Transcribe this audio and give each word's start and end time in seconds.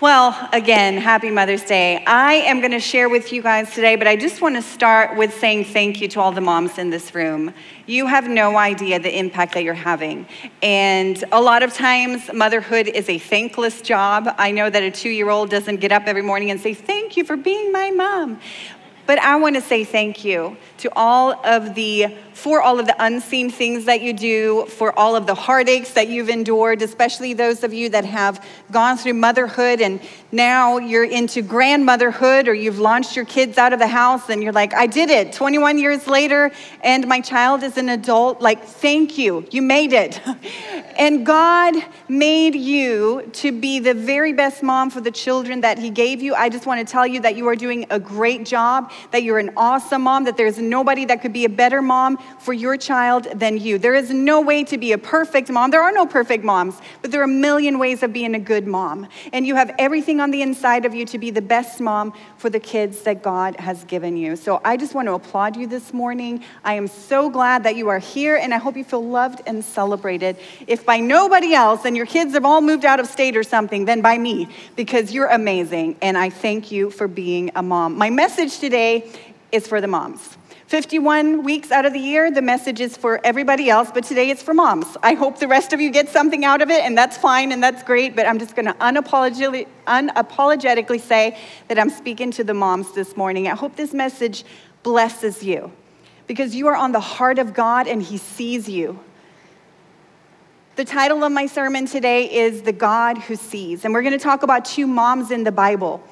Well, 0.00 0.48
again, 0.52 0.96
happy 0.96 1.28
Mother's 1.28 1.64
Day. 1.64 2.04
I 2.06 2.34
am 2.34 2.60
going 2.60 2.70
to 2.70 2.78
share 2.78 3.08
with 3.08 3.32
you 3.32 3.42
guys 3.42 3.74
today, 3.74 3.96
but 3.96 4.06
I 4.06 4.14
just 4.14 4.40
want 4.40 4.54
to 4.54 4.62
start 4.62 5.16
with 5.16 5.34
saying 5.34 5.64
thank 5.64 6.00
you 6.00 6.06
to 6.10 6.20
all 6.20 6.30
the 6.30 6.40
moms 6.40 6.78
in 6.78 6.90
this 6.90 7.16
room. 7.16 7.52
You 7.86 8.06
have 8.06 8.28
no 8.28 8.56
idea 8.56 9.00
the 9.00 9.18
impact 9.18 9.54
that 9.54 9.64
you're 9.64 9.74
having. 9.74 10.28
And 10.62 11.24
a 11.32 11.42
lot 11.42 11.64
of 11.64 11.74
times, 11.74 12.32
motherhood 12.32 12.86
is 12.86 13.08
a 13.08 13.18
thankless 13.18 13.82
job. 13.82 14.32
I 14.38 14.52
know 14.52 14.70
that 14.70 14.84
a 14.84 14.92
two 14.92 15.10
year 15.10 15.30
old 15.30 15.50
doesn't 15.50 15.80
get 15.80 15.90
up 15.90 16.04
every 16.06 16.22
morning 16.22 16.52
and 16.52 16.60
say, 16.60 16.74
Thank 16.74 17.16
you 17.16 17.24
for 17.24 17.36
being 17.36 17.72
my 17.72 17.90
mom. 17.90 18.38
But 19.08 19.18
I 19.18 19.34
want 19.34 19.56
to 19.56 19.62
say 19.62 19.84
thank 19.84 20.22
you 20.22 20.56
to 20.78 20.90
all 20.94 21.32
of 21.44 21.74
the, 21.74 22.16
for 22.32 22.62
all 22.62 22.78
of 22.78 22.86
the 22.86 22.94
unseen 22.98 23.50
things 23.50 23.84
that 23.86 24.00
you 24.00 24.12
do, 24.12 24.66
for 24.66 24.96
all 24.98 25.16
of 25.16 25.26
the 25.26 25.34
heartaches 25.34 25.94
that 25.94 26.08
you've 26.08 26.28
endured, 26.28 26.82
especially 26.82 27.34
those 27.34 27.62
of 27.64 27.74
you 27.74 27.88
that 27.90 28.04
have 28.04 28.44
gone 28.70 28.96
through 28.96 29.14
motherhood 29.14 29.80
and 29.80 30.00
now 30.30 30.76
you're 30.76 31.04
into 31.04 31.40
grandmotherhood 31.40 32.48
or 32.48 32.54
you've 32.54 32.78
launched 32.78 33.16
your 33.16 33.24
kids 33.24 33.56
out 33.56 33.72
of 33.72 33.78
the 33.78 33.86
house 33.86 34.28
and 34.28 34.42
you're 34.42 34.52
like, 34.52 34.74
I 34.74 34.86
did 34.86 35.08
it 35.08 35.32
21 35.32 35.78
years 35.78 36.06
later 36.06 36.50
and 36.84 37.06
my 37.06 37.20
child 37.20 37.62
is 37.62 37.78
an 37.78 37.88
adult. 37.88 38.42
Like, 38.42 38.62
thank 38.62 39.16
you. 39.16 39.46
You 39.50 39.62
made 39.62 39.92
it. 39.92 40.20
and 40.98 41.24
God 41.24 41.74
made 42.08 42.54
you 42.54 43.30
to 43.34 43.52
be 43.52 43.78
the 43.78 43.94
very 43.94 44.32
best 44.32 44.62
mom 44.62 44.90
for 44.90 45.00
the 45.00 45.10
children 45.10 45.62
that 45.62 45.78
He 45.78 45.90
gave 45.90 46.22
you. 46.22 46.34
I 46.34 46.50
just 46.50 46.66
want 46.66 46.86
to 46.86 46.90
tell 46.90 47.06
you 47.06 47.20
that 47.20 47.36
you 47.36 47.46
are 47.48 47.56
doing 47.56 47.86
a 47.90 47.98
great 47.98 48.44
job, 48.44 48.92
that 49.12 49.22
you're 49.22 49.38
an 49.38 49.52
awesome 49.56 50.02
mom, 50.02 50.24
that 50.24 50.36
there's 50.36 50.58
nobody 50.68 51.04
that 51.06 51.22
could 51.22 51.32
be 51.32 51.44
a 51.44 51.48
better 51.48 51.82
mom 51.82 52.18
for 52.38 52.52
your 52.52 52.76
child 52.76 53.26
than 53.34 53.58
you. 53.58 53.78
There 53.78 53.94
is 53.94 54.10
no 54.10 54.40
way 54.40 54.64
to 54.64 54.78
be 54.78 54.92
a 54.92 54.98
perfect 54.98 55.48
mom. 55.50 55.70
There 55.70 55.82
are 55.82 55.92
no 55.92 56.06
perfect 56.06 56.44
moms, 56.44 56.80
but 57.02 57.10
there 57.10 57.20
are 57.20 57.24
a 57.24 57.28
million 57.28 57.78
ways 57.78 58.02
of 58.02 58.12
being 58.12 58.34
a 58.34 58.38
good 58.38 58.66
mom. 58.66 59.08
And 59.32 59.46
you 59.46 59.54
have 59.54 59.74
everything 59.78 60.20
on 60.20 60.30
the 60.30 60.42
inside 60.42 60.84
of 60.84 60.94
you 60.94 61.04
to 61.06 61.18
be 61.18 61.30
the 61.30 61.42
best 61.42 61.80
mom 61.80 62.12
for 62.36 62.50
the 62.50 62.60
kids 62.60 63.02
that 63.02 63.22
God 63.22 63.56
has 63.60 63.84
given 63.84 64.16
you. 64.16 64.36
So 64.36 64.60
I 64.64 64.76
just 64.76 64.94
want 64.94 65.08
to 65.08 65.14
applaud 65.14 65.56
you 65.56 65.66
this 65.66 65.92
morning. 65.92 66.44
I 66.64 66.74
am 66.74 66.86
so 66.86 67.28
glad 67.28 67.64
that 67.64 67.76
you 67.76 67.88
are 67.88 67.98
here, 67.98 68.36
and 68.36 68.52
I 68.54 68.58
hope 68.58 68.76
you 68.76 68.84
feel 68.84 69.04
loved 69.04 69.42
and 69.46 69.64
celebrated. 69.64 70.36
If 70.66 70.84
by 70.84 70.98
nobody 70.98 71.54
else 71.54 71.84
and 71.84 71.96
your 71.96 72.06
kids 72.06 72.34
have 72.34 72.44
all 72.44 72.60
moved 72.60 72.84
out 72.84 73.00
of 73.00 73.06
state 73.06 73.36
or 73.36 73.42
something, 73.42 73.84
then 73.84 74.00
by 74.00 74.18
me, 74.18 74.48
because 74.76 75.12
you're 75.12 75.26
amazing, 75.26 75.96
and 76.02 76.16
I 76.16 76.30
thank 76.30 76.70
you 76.70 76.90
for 76.90 77.08
being 77.08 77.50
a 77.54 77.62
mom. 77.62 77.96
My 77.96 78.10
message 78.10 78.58
today 78.58 79.10
is 79.50 79.66
for 79.66 79.80
the 79.80 79.86
moms. 79.86 80.36
51 80.68 81.44
weeks 81.44 81.70
out 81.70 81.86
of 81.86 81.94
the 81.94 81.98
year, 81.98 82.30
the 82.30 82.42
message 82.42 82.78
is 82.78 82.94
for 82.94 83.24
everybody 83.24 83.70
else, 83.70 83.90
but 83.90 84.04
today 84.04 84.28
it's 84.28 84.42
for 84.42 84.52
moms. 84.52 84.98
I 85.02 85.14
hope 85.14 85.38
the 85.38 85.48
rest 85.48 85.72
of 85.72 85.80
you 85.80 85.88
get 85.88 86.10
something 86.10 86.44
out 86.44 86.60
of 86.60 86.68
it, 86.68 86.82
and 86.82 86.96
that's 86.96 87.16
fine 87.16 87.52
and 87.52 87.62
that's 87.62 87.82
great, 87.82 88.14
but 88.14 88.26
I'm 88.26 88.38
just 88.38 88.54
gonna 88.54 88.74
unapologetically, 88.74 89.66
unapologetically 89.86 91.00
say 91.00 91.38
that 91.68 91.78
I'm 91.78 91.88
speaking 91.88 92.30
to 92.32 92.44
the 92.44 92.52
moms 92.52 92.92
this 92.92 93.16
morning. 93.16 93.48
I 93.48 93.54
hope 93.54 93.76
this 93.76 93.94
message 93.94 94.44
blesses 94.82 95.42
you 95.42 95.72
because 96.26 96.54
you 96.54 96.66
are 96.66 96.76
on 96.76 96.92
the 96.92 97.00
heart 97.00 97.38
of 97.38 97.54
God 97.54 97.88
and 97.88 98.02
He 98.02 98.18
sees 98.18 98.68
you. 98.68 99.00
The 100.76 100.84
title 100.84 101.24
of 101.24 101.32
my 101.32 101.46
sermon 101.46 101.86
today 101.86 102.30
is 102.30 102.60
The 102.60 102.72
God 102.74 103.16
Who 103.16 103.36
Sees, 103.36 103.86
and 103.86 103.94
we're 103.94 104.02
gonna 104.02 104.18
talk 104.18 104.42
about 104.42 104.66
two 104.66 104.86
moms 104.86 105.30
in 105.30 105.44
the 105.44 105.52
Bible 105.52 106.06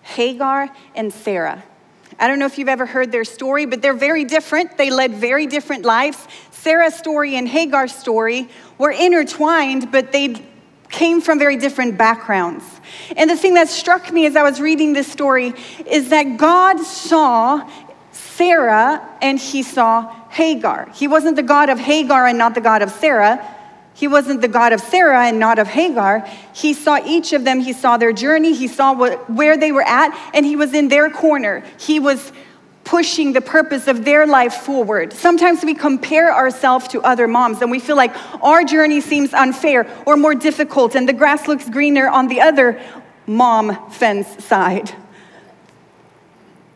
Hagar 0.00 0.70
and 0.94 1.12
Sarah. 1.12 1.62
I 2.18 2.28
don't 2.28 2.38
know 2.38 2.46
if 2.46 2.58
you've 2.58 2.68
ever 2.68 2.86
heard 2.86 3.12
their 3.12 3.24
story, 3.24 3.66
but 3.66 3.82
they're 3.82 3.94
very 3.94 4.24
different. 4.24 4.76
They 4.76 4.90
led 4.90 5.14
very 5.14 5.46
different 5.46 5.84
lives. 5.84 6.26
Sarah's 6.50 6.94
story 6.94 7.36
and 7.36 7.46
Hagar's 7.46 7.94
story 7.94 8.48
were 8.78 8.90
intertwined, 8.90 9.92
but 9.92 10.12
they 10.12 10.42
came 10.90 11.20
from 11.20 11.38
very 11.38 11.56
different 11.56 11.98
backgrounds. 11.98 12.64
And 13.16 13.28
the 13.28 13.36
thing 13.36 13.54
that 13.54 13.68
struck 13.68 14.12
me 14.12 14.26
as 14.26 14.36
I 14.36 14.42
was 14.42 14.60
reading 14.60 14.92
this 14.92 15.10
story 15.10 15.54
is 15.86 16.10
that 16.10 16.36
God 16.36 16.78
saw 16.80 17.68
Sarah 18.12 19.06
and 19.20 19.38
he 19.38 19.62
saw 19.62 20.28
Hagar. 20.30 20.88
He 20.94 21.08
wasn't 21.08 21.36
the 21.36 21.42
God 21.42 21.68
of 21.68 21.78
Hagar 21.78 22.26
and 22.26 22.38
not 22.38 22.54
the 22.54 22.60
God 22.60 22.82
of 22.82 22.90
Sarah. 22.90 23.53
He 23.94 24.08
wasn't 24.08 24.40
the 24.40 24.48
God 24.48 24.72
of 24.72 24.80
Sarah 24.80 25.26
and 25.26 25.38
not 25.38 25.60
of 25.60 25.68
Hagar. 25.68 26.28
He 26.52 26.74
saw 26.74 26.98
each 27.06 27.32
of 27.32 27.44
them, 27.44 27.60
he 27.60 27.72
saw 27.72 27.96
their 27.96 28.12
journey, 28.12 28.52
he 28.52 28.66
saw 28.66 28.92
what, 28.92 29.30
where 29.30 29.56
they 29.56 29.70
were 29.70 29.86
at, 29.86 30.12
and 30.34 30.44
he 30.44 30.56
was 30.56 30.74
in 30.74 30.88
their 30.88 31.08
corner. 31.08 31.64
He 31.78 32.00
was 32.00 32.32
pushing 32.82 33.32
the 33.32 33.40
purpose 33.40 33.86
of 33.86 34.04
their 34.04 34.26
life 34.26 34.54
forward. 34.54 35.12
Sometimes 35.12 35.64
we 35.64 35.74
compare 35.74 36.34
ourselves 36.34 36.88
to 36.88 37.00
other 37.00 37.26
moms 37.26 37.62
and 37.62 37.70
we 37.70 37.80
feel 37.80 37.96
like 37.96 38.14
our 38.42 38.62
journey 38.62 39.00
seems 39.00 39.32
unfair 39.32 39.86
or 40.06 40.16
more 40.16 40.34
difficult, 40.34 40.96
and 40.96 41.08
the 41.08 41.12
grass 41.12 41.46
looks 41.46 41.68
greener 41.68 42.08
on 42.08 42.26
the 42.28 42.40
other 42.40 42.80
mom 43.26 43.90
fence 43.90 44.44
side. 44.44 44.92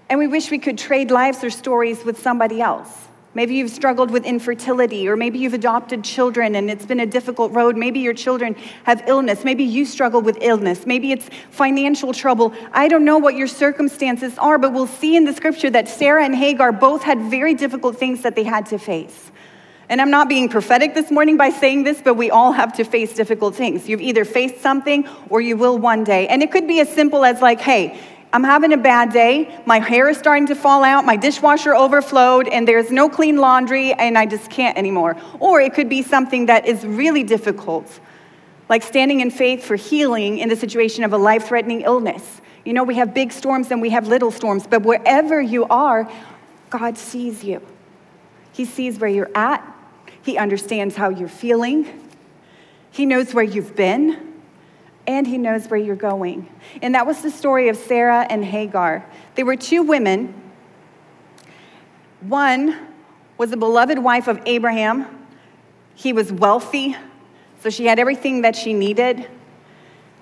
And 0.08 0.18
we 0.18 0.28
wish 0.28 0.50
we 0.50 0.58
could 0.58 0.78
trade 0.78 1.10
lives 1.10 1.44
or 1.44 1.50
stories 1.50 2.04
with 2.04 2.20
somebody 2.20 2.62
else. 2.62 3.07
Maybe 3.38 3.54
you've 3.54 3.70
struggled 3.70 4.10
with 4.10 4.24
infertility, 4.24 5.08
or 5.08 5.14
maybe 5.14 5.38
you've 5.38 5.54
adopted 5.54 6.02
children 6.02 6.56
and 6.56 6.68
it's 6.68 6.84
been 6.84 6.98
a 6.98 7.06
difficult 7.06 7.52
road. 7.52 7.76
Maybe 7.76 8.00
your 8.00 8.12
children 8.12 8.56
have 8.82 9.04
illness. 9.06 9.44
Maybe 9.44 9.62
you 9.62 9.84
struggle 9.84 10.20
with 10.20 10.38
illness. 10.40 10.86
Maybe 10.86 11.12
it's 11.12 11.30
financial 11.50 12.12
trouble. 12.12 12.52
I 12.72 12.88
don't 12.88 13.04
know 13.04 13.16
what 13.18 13.36
your 13.36 13.46
circumstances 13.46 14.36
are, 14.38 14.58
but 14.58 14.72
we'll 14.72 14.88
see 14.88 15.14
in 15.14 15.24
the 15.24 15.32
scripture 15.32 15.70
that 15.70 15.88
Sarah 15.88 16.24
and 16.24 16.34
Hagar 16.34 16.72
both 16.72 17.04
had 17.04 17.30
very 17.30 17.54
difficult 17.54 17.96
things 17.96 18.22
that 18.22 18.34
they 18.34 18.42
had 18.42 18.66
to 18.66 18.76
face. 18.76 19.30
And 19.88 20.00
I'm 20.00 20.10
not 20.10 20.28
being 20.28 20.48
prophetic 20.48 20.94
this 20.94 21.12
morning 21.12 21.36
by 21.36 21.50
saying 21.50 21.84
this, 21.84 22.02
but 22.02 22.14
we 22.14 22.32
all 22.32 22.50
have 22.50 22.72
to 22.78 22.82
face 22.82 23.14
difficult 23.14 23.54
things. 23.54 23.88
You've 23.88 24.00
either 24.00 24.24
faced 24.24 24.60
something 24.60 25.08
or 25.30 25.40
you 25.40 25.56
will 25.56 25.78
one 25.78 26.02
day. 26.02 26.26
And 26.26 26.42
it 26.42 26.50
could 26.50 26.66
be 26.66 26.80
as 26.80 26.92
simple 26.92 27.24
as, 27.24 27.40
like, 27.40 27.60
hey, 27.60 28.00
I'm 28.30 28.44
having 28.44 28.74
a 28.74 28.76
bad 28.76 29.10
day. 29.10 29.58
My 29.64 29.78
hair 29.78 30.08
is 30.08 30.18
starting 30.18 30.46
to 30.48 30.54
fall 30.54 30.84
out. 30.84 31.06
My 31.06 31.16
dishwasher 31.16 31.74
overflowed, 31.74 32.46
and 32.46 32.68
there's 32.68 32.90
no 32.90 33.08
clean 33.08 33.38
laundry, 33.38 33.94
and 33.94 34.18
I 34.18 34.26
just 34.26 34.50
can't 34.50 34.76
anymore. 34.76 35.16
Or 35.40 35.60
it 35.60 35.72
could 35.72 35.88
be 35.88 36.02
something 36.02 36.46
that 36.46 36.66
is 36.66 36.84
really 36.84 37.22
difficult, 37.22 38.00
like 38.68 38.82
standing 38.82 39.20
in 39.20 39.30
faith 39.30 39.64
for 39.64 39.76
healing 39.76 40.38
in 40.38 40.50
the 40.50 40.56
situation 40.56 41.04
of 41.04 41.14
a 41.14 41.16
life 41.16 41.46
threatening 41.46 41.80
illness. 41.82 42.42
You 42.66 42.74
know, 42.74 42.84
we 42.84 42.96
have 42.96 43.14
big 43.14 43.32
storms 43.32 43.70
and 43.70 43.80
we 43.80 43.90
have 43.90 44.08
little 44.08 44.30
storms, 44.30 44.66
but 44.66 44.82
wherever 44.82 45.40
you 45.40 45.64
are, 45.64 46.10
God 46.68 46.98
sees 46.98 47.42
you. 47.42 47.62
He 48.52 48.66
sees 48.66 48.98
where 48.98 49.08
you're 49.08 49.30
at, 49.34 49.64
He 50.22 50.36
understands 50.36 50.96
how 50.96 51.08
you're 51.08 51.28
feeling, 51.28 52.10
He 52.90 53.06
knows 53.06 53.32
where 53.32 53.44
you've 53.44 53.74
been 53.74 54.27
and 55.08 55.26
he 55.26 55.38
knows 55.38 55.66
where 55.68 55.80
you're 55.80 55.96
going. 55.96 56.46
And 56.82 56.94
that 56.94 57.06
was 57.06 57.22
the 57.22 57.30
story 57.30 57.70
of 57.70 57.78
Sarah 57.78 58.26
and 58.28 58.44
Hagar. 58.44 59.04
They 59.36 59.42
were 59.42 59.56
two 59.56 59.82
women. 59.82 60.34
One 62.20 62.78
was 63.38 63.50
the 63.50 63.56
beloved 63.56 63.98
wife 63.98 64.28
of 64.28 64.38
Abraham. 64.44 65.06
He 65.94 66.12
was 66.12 66.30
wealthy, 66.30 66.94
so 67.60 67.70
she 67.70 67.86
had 67.86 67.98
everything 67.98 68.42
that 68.42 68.54
she 68.54 68.74
needed. 68.74 69.26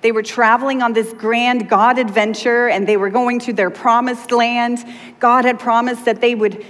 They 0.02 0.12
were 0.12 0.22
traveling 0.22 0.82
on 0.82 0.92
this 0.92 1.12
grand 1.12 1.68
God 1.68 1.98
adventure 1.98 2.68
and 2.68 2.86
they 2.86 2.96
were 2.96 3.10
going 3.10 3.40
to 3.40 3.52
their 3.52 3.70
promised 3.70 4.30
land. 4.30 4.84
God 5.18 5.44
had 5.44 5.58
promised 5.58 6.04
that 6.04 6.20
they 6.20 6.36
would 6.36 6.64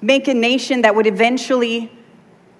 make 0.00 0.26
a 0.26 0.34
nation 0.34 0.82
that 0.82 0.94
would 0.94 1.06
eventually 1.06 1.92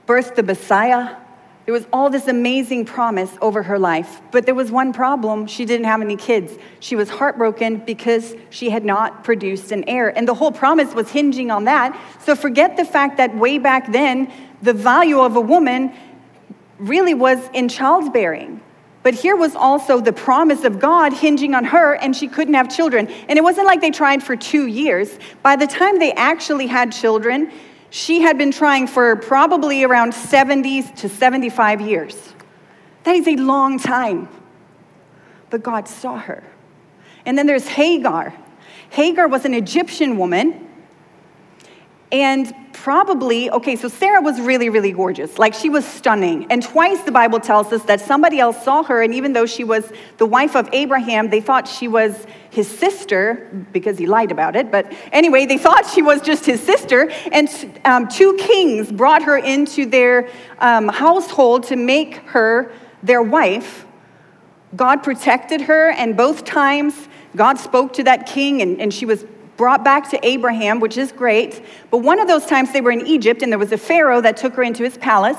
birth 0.04 0.34
the 0.34 0.42
Messiah. 0.42 1.16
There 1.64 1.72
was 1.72 1.86
all 1.92 2.10
this 2.10 2.26
amazing 2.26 2.86
promise 2.86 3.30
over 3.40 3.62
her 3.62 3.78
life, 3.78 4.20
but 4.32 4.46
there 4.46 4.54
was 4.54 4.72
one 4.72 4.92
problem. 4.92 5.46
She 5.46 5.64
didn't 5.64 5.86
have 5.86 6.00
any 6.00 6.16
kids. 6.16 6.58
She 6.80 6.96
was 6.96 7.08
heartbroken 7.08 7.76
because 7.76 8.34
she 8.50 8.70
had 8.70 8.84
not 8.84 9.22
produced 9.22 9.70
an 9.70 9.84
heir. 9.88 10.16
And 10.16 10.26
the 10.26 10.34
whole 10.34 10.50
promise 10.50 10.92
was 10.92 11.10
hinging 11.10 11.52
on 11.52 11.64
that. 11.64 11.96
So 12.20 12.34
forget 12.34 12.76
the 12.76 12.84
fact 12.84 13.16
that 13.18 13.36
way 13.36 13.58
back 13.58 13.92
then, 13.92 14.32
the 14.60 14.72
value 14.72 15.20
of 15.20 15.36
a 15.36 15.40
woman 15.40 15.92
really 16.78 17.14
was 17.14 17.38
in 17.52 17.68
childbearing. 17.68 18.60
But 19.04 19.14
here 19.14 19.36
was 19.36 19.54
also 19.54 20.00
the 20.00 20.12
promise 20.12 20.64
of 20.64 20.80
God 20.80 21.12
hinging 21.12 21.54
on 21.54 21.64
her, 21.64 21.94
and 21.94 22.14
she 22.14 22.28
couldn't 22.28 22.54
have 22.54 22.74
children. 22.74 23.08
And 23.28 23.36
it 23.36 23.42
wasn't 23.42 23.66
like 23.66 23.80
they 23.80 23.90
tried 23.90 24.22
for 24.22 24.36
two 24.36 24.66
years. 24.66 25.18
By 25.42 25.56
the 25.56 25.66
time 25.66 25.98
they 25.98 26.12
actually 26.12 26.66
had 26.66 26.92
children, 26.92 27.52
she 27.92 28.22
had 28.22 28.38
been 28.38 28.50
trying 28.50 28.86
for 28.86 29.14
probably 29.16 29.84
around 29.84 30.14
70 30.14 30.82
to 30.82 31.10
75 31.10 31.82
years. 31.82 32.32
That 33.04 33.16
is 33.16 33.28
a 33.28 33.36
long 33.36 33.78
time. 33.78 34.30
But 35.50 35.62
God 35.62 35.86
saw 35.86 36.16
her. 36.16 36.42
And 37.26 37.36
then 37.36 37.46
there's 37.46 37.68
Hagar. 37.68 38.32
Hagar 38.88 39.28
was 39.28 39.44
an 39.44 39.52
Egyptian 39.52 40.16
woman 40.16 40.70
and 42.12 42.54
probably, 42.74 43.50
okay, 43.50 43.74
so 43.74 43.88
Sarah 43.88 44.20
was 44.20 44.38
really, 44.38 44.68
really 44.68 44.92
gorgeous. 44.92 45.38
Like 45.38 45.54
she 45.54 45.70
was 45.70 45.86
stunning. 45.86 46.46
And 46.50 46.62
twice 46.62 47.00
the 47.02 47.12
Bible 47.12 47.40
tells 47.40 47.72
us 47.72 47.82
that 47.84 48.00
somebody 48.00 48.38
else 48.38 48.62
saw 48.62 48.82
her, 48.82 49.02
and 49.02 49.14
even 49.14 49.32
though 49.32 49.46
she 49.46 49.64
was 49.64 49.90
the 50.18 50.26
wife 50.26 50.54
of 50.54 50.68
Abraham, 50.72 51.30
they 51.30 51.40
thought 51.40 51.66
she 51.66 51.88
was 51.88 52.26
his 52.50 52.68
sister 52.68 53.66
because 53.72 53.96
he 53.96 54.06
lied 54.06 54.30
about 54.30 54.56
it. 54.56 54.70
But 54.70 54.92
anyway, 55.10 55.46
they 55.46 55.56
thought 55.56 55.86
she 55.86 56.02
was 56.02 56.20
just 56.20 56.44
his 56.44 56.60
sister. 56.60 57.10
And 57.32 57.48
um, 57.86 58.08
two 58.08 58.36
kings 58.38 58.92
brought 58.92 59.22
her 59.22 59.38
into 59.38 59.86
their 59.86 60.28
um, 60.58 60.88
household 60.88 61.64
to 61.64 61.76
make 61.76 62.16
her 62.28 62.72
their 63.02 63.22
wife. 63.22 63.86
God 64.76 65.02
protected 65.02 65.62
her, 65.62 65.90
and 65.90 66.16
both 66.16 66.44
times 66.44 67.08
God 67.36 67.58
spoke 67.58 67.94
to 67.94 68.04
that 68.04 68.26
king, 68.26 68.60
and, 68.60 68.80
and 68.80 68.92
she 68.92 69.06
was 69.06 69.24
brought 69.62 69.84
back 69.84 70.10
to 70.10 70.18
Abraham, 70.26 70.80
which 70.80 70.98
is 70.98 71.12
great. 71.12 71.64
But 71.92 71.98
one 71.98 72.18
of 72.18 72.26
those 72.26 72.46
times 72.46 72.72
they 72.72 72.80
were 72.80 72.90
in 72.90 73.06
Egypt, 73.06 73.42
and 73.42 73.52
there 73.52 73.60
was 73.60 73.70
a 73.70 73.78
Pharaoh 73.78 74.20
that 74.20 74.36
took 74.36 74.54
her 74.54 74.62
into 74.64 74.82
his 74.82 74.98
palace. 74.98 75.38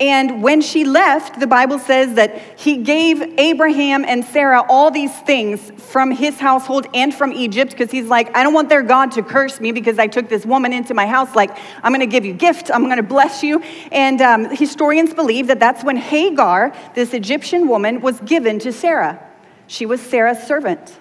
And 0.00 0.42
when 0.42 0.60
she 0.60 0.84
left, 0.84 1.40
the 1.40 1.46
Bible 1.46 1.78
says 1.78 2.16
that 2.16 2.36
he 2.60 2.76
gave 2.76 3.22
Abraham 3.38 4.04
and 4.04 4.22
Sarah 4.22 4.62
all 4.68 4.90
these 4.90 5.18
things 5.20 5.72
from 5.90 6.10
his 6.10 6.38
household 6.38 6.88
and 6.92 7.14
from 7.14 7.32
Egypt 7.32 7.70
because 7.70 7.90
he's 7.90 8.08
like, 8.08 8.36
I 8.36 8.42
don't 8.42 8.52
want 8.52 8.68
their 8.68 8.82
God 8.82 9.12
to 9.12 9.22
curse 9.22 9.60
me 9.60 9.72
because 9.72 9.98
I 9.98 10.08
took 10.08 10.28
this 10.28 10.44
woman 10.44 10.74
into 10.74 10.92
my 10.92 11.06
house. 11.06 11.34
Like, 11.34 11.56
I'm 11.82 11.90
going 11.90 12.00
to 12.00 12.06
give 12.06 12.26
you 12.26 12.34
gift, 12.34 12.70
I'm 12.70 12.84
going 12.84 12.98
to 12.98 13.02
bless 13.02 13.42
you. 13.42 13.60
And 13.90 14.20
um, 14.20 14.44
historians 14.54 15.14
believe 15.14 15.46
that 15.46 15.58
that's 15.58 15.82
when 15.82 15.96
Hagar, 15.96 16.76
this 16.94 17.14
Egyptian 17.14 17.66
woman, 17.66 18.02
was 18.02 18.20
given 18.20 18.58
to 18.58 18.74
Sarah. 18.74 19.26
She 19.68 19.86
was 19.86 20.02
Sarah's 20.02 20.42
servant. 20.42 20.98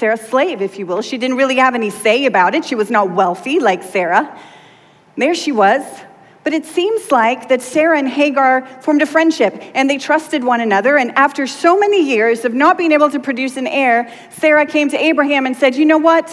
Sarah's 0.00 0.22
slave, 0.22 0.62
if 0.62 0.78
you 0.78 0.86
will. 0.86 1.02
She 1.02 1.18
didn't 1.18 1.36
really 1.36 1.56
have 1.56 1.74
any 1.74 1.90
say 1.90 2.24
about 2.24 2.54
it. 2.54 2.64
She 2.64 2.74
was 2.74 2.90
not 2.90 3.10
wealthy 3.10 3.60
like 3.60 3.82
Sarah. 3.82 4.34
There 5.18 5.34
she 5.34 5.52
was, 5.52 5.84
but 6.42 6.54
it 6.54 6.64
seems 6.64 7.10
like 7.10 7.50
that 7.50 7.60
Sarah 7.60 7.98
and 7.98 8.08
Hagar 8.08 8.66
formed 8.80 9.02
a 9.02 9.06
friendship 9.06 9.62
and 9.74 9.90
they 9.90 9.98
trusted 9.98 10.42
one 10.42 10.62
another. 10.62 10.96
And 10.96 11.10
after 11.18 11.46
so 11.46 11.78
many 11.78 12.02
years 12.02 12.46
of 12.46 12.54
not 12.54 12.78
being 12.78 12.92
able 12.92 13.10
to 13.10 13.20
produce 13.20 13.58
an 13.58 13.66
heir, 13.66 14.10
Sarah 14.30 14.64
came 14.64 14.88
to 14.88 14.96
Abraham 14.96 15.44
and 15.44 15.54
said, 15.54 15.76
You 15.76 15.84
know 15.84 15.98
what? 15.98 16.28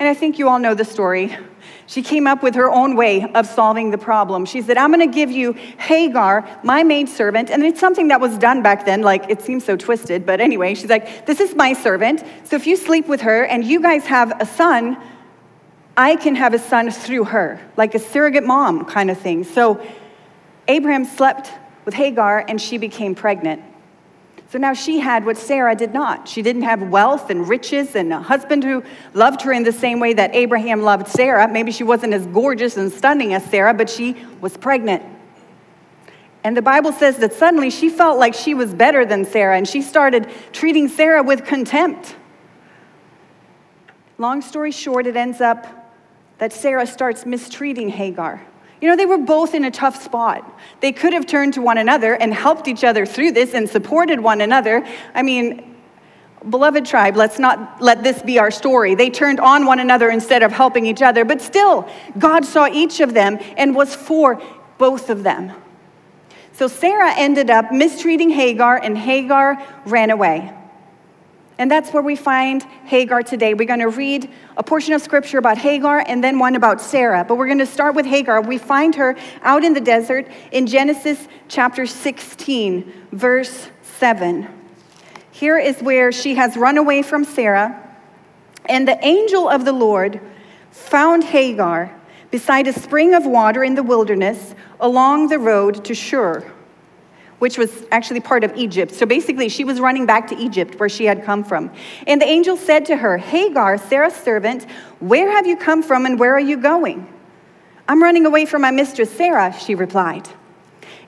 And 0.00 0.08
I 0.08 0.14
think 0.14 0.40
you 0.40 0.48
all 0.48 0.58
know 0.58 0.74
the 0.74 0.84
story. 0.84 1.36
She 1.86 2.02
came 2.02 2.26
up 2.26 2.42
with 2.42 2.54
her 2.54 2.70
own 2.70 2.96
way 2.96 3.30
of 3.34 3.46
solving 3.46 3.90
the 3.90 3.98
problem. 3.98 4.46
She 4.46 4.62
said, 4.62 4.76
I'm 4.76 4.92
going 4.92 5.08
to 5.08 5.14
give 5.14 5.30
you 5.30 5.52
Hagar, 5.52 6.48
my 6.62 6.82
maidservant. 6.82 7.50
And 7.50 7.62
it's 7.62 7.80
something 7.80 8.08
that 8.08 8.20
was 8.20 8.38
done 8.38 8.62
back 8.62 8.86
then. 8.86 9.02
Like, 9.02 9.28
it 9.28 9.42
seems 9.42 9.64
so 9.64 9.76
twisted. 9.76 10.24
But 10.24 10.40
anyway, 10.40 10.74
she's 10.74 10.90
like, 10.90 11.26
This 11.26 11.40
is 11.40 11.54
my 11.54 11.72
servant. 11.72 12.22
So 12.44 12.56
if 12.56 12.66
you 12.66 12.76
sleep 12.76 13.08
with 13.08 13.22
her 13.22 13.44
and 13.44 13.64
you 13.64 13.80
guys 13.80 14.06
have 14.06 14.40
a 14.40 14.46
son, 14.46 14.96
I 15.96 16.16
can 16.16 16.34
have 16.36 16.54
a 16.54 16.58
son 16.58 16.90
through 16.90 17.24
her, 17.24 17.60
like 17.76 17.94
a 17.94 17.98
surrogate 17.98 18.44
mom 18.44 18.84
kind 18.86 19.10
of 19.10 19.18
thing. 19.18 19.44
So 19.44 19.84
Abraham 20.68 21.04
slept 21.04 21.50
with 21.84 21.94
Hagar 21.94 22.44
and 22.48 22.60
she 22.60 22.78
became 22.78 23.14
pregnant. 23.14 23.62
So 24.52 24.58
now 24.58 24.74
she 24.74 24.98
had 24.98 25.24
what 25.24 25.38
Sarah 25.38 25.74
did 25.74 25.94
not. 25.94 26.28
She 26.28 26.42
didn't 26.42 26.60
have 26.60 26.82
wealth 26.82 27.30
and 27.30 27.48
riches 27.48 27.96
and 27.96 28.12
a 28.12 28.20
husband 28.20 28.62
who 28.62 28.84
loved 29.14 29.40
her 29.40 29.52
in 29.54 29.62
the 29.62 29.72
same 29.72 29.98
way 29.98 30.12
that 30.12 30.34
Abraham 30.34 30.82
loved 30.82 31.08
Sarah. 31.08 31.48
Maybe 31.48 31.72
she 31.72 31.84
wasn't 31.84 32.12
as 32.12 32.26
gorgeous 32.26 32.76
and 32.76 32.92
stunning 32.92 33.32
as 33.32 33.42
Sarah, 33.46 33.72
but 33.72 33.88
she 33.88 34.14
was 34.42 34.58
pregnant. 34.58 35.02
And 36.44 36.54
the 36.54 36.60
Bible 36.60 36.92
says 36.92 37.16
that 37.16 37.32
suddenly 37.32 37.70
she 37.70 37.88
felt 37.88 38.18
like 38.18 38.34
she 38.34 38.52
was 38.52 38.74
better 38.74 39.06
than 39.06 39.24
Sarah 39.24 39.56
and 39.56 39.66
she 39.66 39.80
started 39.80 40.30
treating 40.52 40.86
Sarah 40.86 41.22
with 41.22 41.46
contempt. 41.46 42.14
Long 44.18 44.42
story 44.42 44.70
short, 44.70 45.06
it 45.06 45.16
ends 45.16 45.40
up 45.40 45.66
that 46.36 46.52
Sarah 46.52 46.86
starts 46.86 47.24
mistreating 47.24 47.88
Hagar. 47.88 48.46
You 48.82 48.88
know, 48.88 48.96
they 48.96 49.06
were 49.06 49.18
both 49.18 49.54
in 49.54 49.64
a 49.64 49.70
tough 49.70 50.02
spot. 50.02 50.60
They 50.80 50.90
could 50.90 51.12
have 51.12 51.24
turned 51.24 51.54
to 51.54 51.62
one 51.62 51.78
another 51.78 52.14
and 52.14 52.34
helped 52.34 52.66
each 52.66 52.82
other 52.82 53.06
through 53.06 53.30
this 53.30 53.54
and 53.54 53.70
supported 53.70 54.18
one 54.18 54.40
another. 54.40 54.84
I 55.14 55.22
mean, 55.22 55.76
beloved 56.50 56.84
tribe, 56.84 57.14
let's 57.14 57.38
not 57.38 57.80
let 57.80 58.02
this 58.02 58.20
be 58.22 58.40
our 58.40 58.50
story. 58.50 58.96
They 58.96 59.08
turned 59.08 59.38
on 59.38 59.66
one 59.66 59.78
another 59.78 60.10
instead 60.10 60.42
of 60.42 60.50
helping 60.50 60.84
each 60.84 61.00
other, 61.00 61.24
but 61.24 61.40
still, 61.40 61.88
God 62.18 62.44
saw 62.44 62.66
each 62.66 62.98
of 62.98 63.14
them 63.14 63.38
and 63.56 63.72
was 63.76 63.94
for 63.94 64.42
both 64.78 65.10
of 65.10 65.22
them. 65.22 65.52
So 66.50 66.66
Sarah 66.66 67.12
ended 67.16 67.50
up 67.50 67.70
mistreating 67.70 68.30
Hagar, 68.30 68.78
and 68.78 68.98
Hagar 68.98 69.64
ran 69.86 70.10
away. 70.10 70.52
And 71.62 71.70
that's 71.70 71.92
where 71.92 72.02
we 72.02 72.16
find 72.16 72.60
Hagar 72.86 73.22
today. 73.22 73.54
We're 73.54 73.68
going 73.68 73.78
to 73.78 73.88
read 73.88 74.28
a 74.56 74.64
portion 74.64 74.94
of 74.94 75.00
scripture 75.00 75.38
about 75.38 75.58
Hagar 75.58 76.02
and 76.04 76.22
then 76.22 76.40
one 76.40 76.56
about 76.56 76.80
Sarah. 76.80 77.24
But 77.24 77.36
we're 77.36 77.46
going 77.46 77.58
to 77.58 77.66
start 77.66 77.94
with 77.94 78.04
Hagar. 78.04 78.40
We 78.40 78.58
find 78.58 78.96
her 78.96 79.14
out 79.42 79.62
in 79.62 79.72
the 79.72 79.80
desert 79.80 80.26
in 80.50 80.66
Genesis 80.66 81.28
chapter 81.46 81.86
16, 81.86 82.92
verse 83.12 83.70
7. 83.82 84.48
Here 85.30 85.56
is 85.56 85.80
where 85.80 86.10
she 86.10 86.34
has 86.34 86.56
run 86.56 86.78
away 86.78 87.00
from 87.00 87.22
Sarah. 87.22 87.96
And 88.66 88.88
the 88.88 88.98
angel 89.06 89.48
of 89.48 89.64
the 89.64 89.72
Lord 89.72 90.20
found 90.72 91.22
Hagar 91.22 91.96
beside 92.32 92.66
a 92.66 92.72
spring 92.72 93.14
of 93.14 93.24
water 93.24 93.62
in 93.62 93.76
the 93.76 93.84
wilderness 93.84 94.56
along 94.80 95.28
the 95.28 95.38
road 95.38 95.84
to 95.84 95.94
Shur 95.94 96.44
which 97.42 97.58
was 97.58 97.86
actually 97.90 98.20
part 98.20 98.44
of 98.44 98.56
Egypt. 98.56 98.94
So 98.94 99.04
basically, 99.04 99.48
she 99.48 99.64
was 99.64 99.80
running 99.80 100.06
back 100.06 100.28
to 100.28 100.36
Egypt, 100.36 100.78
where 100.78 100.88
she 100.88 101.06
had 101.06 101.24
come 101.24 101.42
from. 101.42 101.72
And 102.06 102.22
the 102.22 102.24
angel 102.24 102.56
said 102.56 102.86
to 102.86 102.96
her, 102.96 103.18
Hagar, 103.18 103.78
Sarah's 103.78 104.14
servant, 104.14 104.64
where 105.00 105.28
have 105.28 105.44
you 105.44 105.56
come 105.56 105.82
from 105.82 106.06
and 106.06 106.20
where 106.20 106.32
are 106.36 106.46
you 106.52 106.56
going? 106.56 107.12
I'm 107.88 108.00
running 108.00 108.26
away 108.26 108.46
from 108.46 108.62
my 108.62 108.70
mistress 108.70 109.10
Sarah, 109.10 109.52
she 109.58 109.74
replied. 109.74 110.28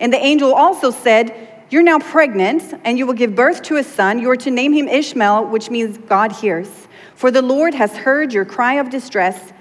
And 0.01 0.13
the 0.13 0.19
angel 0.19 0.53
also 0.53 0.91
said, 0.91 1.63
You're 1.71 1.85
now 1.85 2.01
pregnant, 2.01 2.81
and 2.83 2.99
you 2.99 3.07
will 3.07 3.15
give 3.15 3.37
birth 3.37 3.63
to 3.71 3.77
a 3.77 3.85
son. 3.85 4.19
You 4.19 4.29
are 4.31 4.37
to 4.39 4.51
name 4.51 4.73
him 4.73 4.89
Ishmael, 4.89 5.47
which 5.47 5.71
means 5.71 5.99
God 5.99 6.33
hears. 6.33 6.89
For 7.15 7.31
the 7.31 7.43
Lord 7.43 7.75
has 7.75 7.97
heard 7.97 8.33
your 8.33 8.45
cry 8.45 8.75
of 8.75 8.91
distress. 8.91 9.53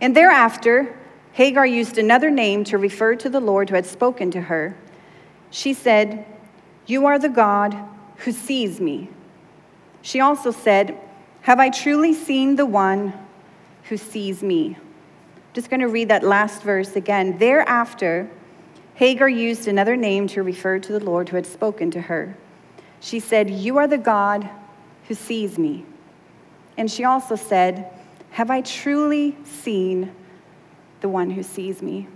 And 0.00 0.16
thereafter, 0.16 0.92
Hagar 1.34 1.66
used 1.66 1.98
another 1.98 2.32
name 2.32 2.64
to 2.64 2.78
refer 2.78 3.14
to 3.14 3.30
the 3.30 3.38
Lord 3.38 3.68
who 3.68 3.76
had 3.76 3.86
spoken 3.86 4.32
to 4.32 4.40
her. 4.40 4.76
She 5.50 5.74
said, 5.74 6.24
You 6.86 7.06
are 7.06 7.18
the 7.18 7.28
God 7.28 7.76
who 8.18 8.32
sees 8.32 8.80
me. 8.80 9.08
She 10.02 10.20
also 10.20 10.50
said, 10.50 10.98
Have 11.42 11.60
I 11.60 11.70
truly 11.70 12.12
seen 12.12 12.56
the 12.56 12.66
one 12.66 13.12
who 13.84 13.96
sees 13.96 14.42
me? 14.42 14.76
just 15.56 15.70
going 15.70 15.80
to 15.80 15.88
read 15.88 16.10
that 16.10 16.22
last 16.22 16.62
verse 16.62 16.96
again. 16.96 17.38
Thereafter, 17.38 18.28
Hagar 18.96 19.26
used 19.26 19.66
another 19.66 19.96
name 19.96 20.26
to 20.28 20.42
refer 20.42 20.78
to 20.78 20.92
the 20.92 21.00
Lord 21.00 21.30
who 21.30 21.36
had 21.36 21.46
spoken 21.46 21.90
to 21.92 22.00
her. 22.02 22.36
She 23.00 23.20
said, 23.20 23.48
You 23.48 23.78
are 23.78 23.86
the 23.86 23.96
God 23.96 24.46
who 25.08 25.14
sees 25.14 25.58
me. 25.58 25.86
And 26.76 26.90
she 26.90 27.04
also 27.04 27.36
said, 27.36 27.90
Have 28.32 28.50
I 28.50 28.60
truly 28.60 29.34
seen 29.44 30.12
the 31.00 31.08
one 31.08 31.30
who 31.30 31.42
sees 31.42 31.80
me? 31.80 32.06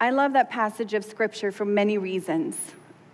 I 0.00 0.10
love 0.10 0.34
that 0.34 0.50
passage 0.50 0.92
of 0.92 1.04
scripture 1.04 1.50
for 1.50 1.64
many 1.64 1.96
reasons. 1.96 2.56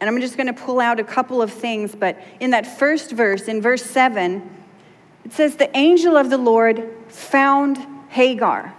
And 0.00 0.11
I'm 0.11 0.20
just 0.20 0.37
going 0.37 0.49
to 0.49 0.52
pull 0.52 0.81
out 0.81 0.99
a 0.99 1.05
couple 1.05 1.40
of 1.40 1.52
things, 1.52 1.94
but 1.94 2.20
in 2.40 2.50
that 2.50 2.67
first 2.79 3.12
verse, 3.12 3.46
in 3.46 3.62
verse 3.62 3.84
7, 3.84 4.51
it 5.24 5.32
says, 5.32 5.56
The 5.56 5.74
angel 5.77 6.17
of 6.17 6.29
the 6.29 6.39
Lord 6.39 6.91
found 7.06 7.79
Hagar. 8.08 8.74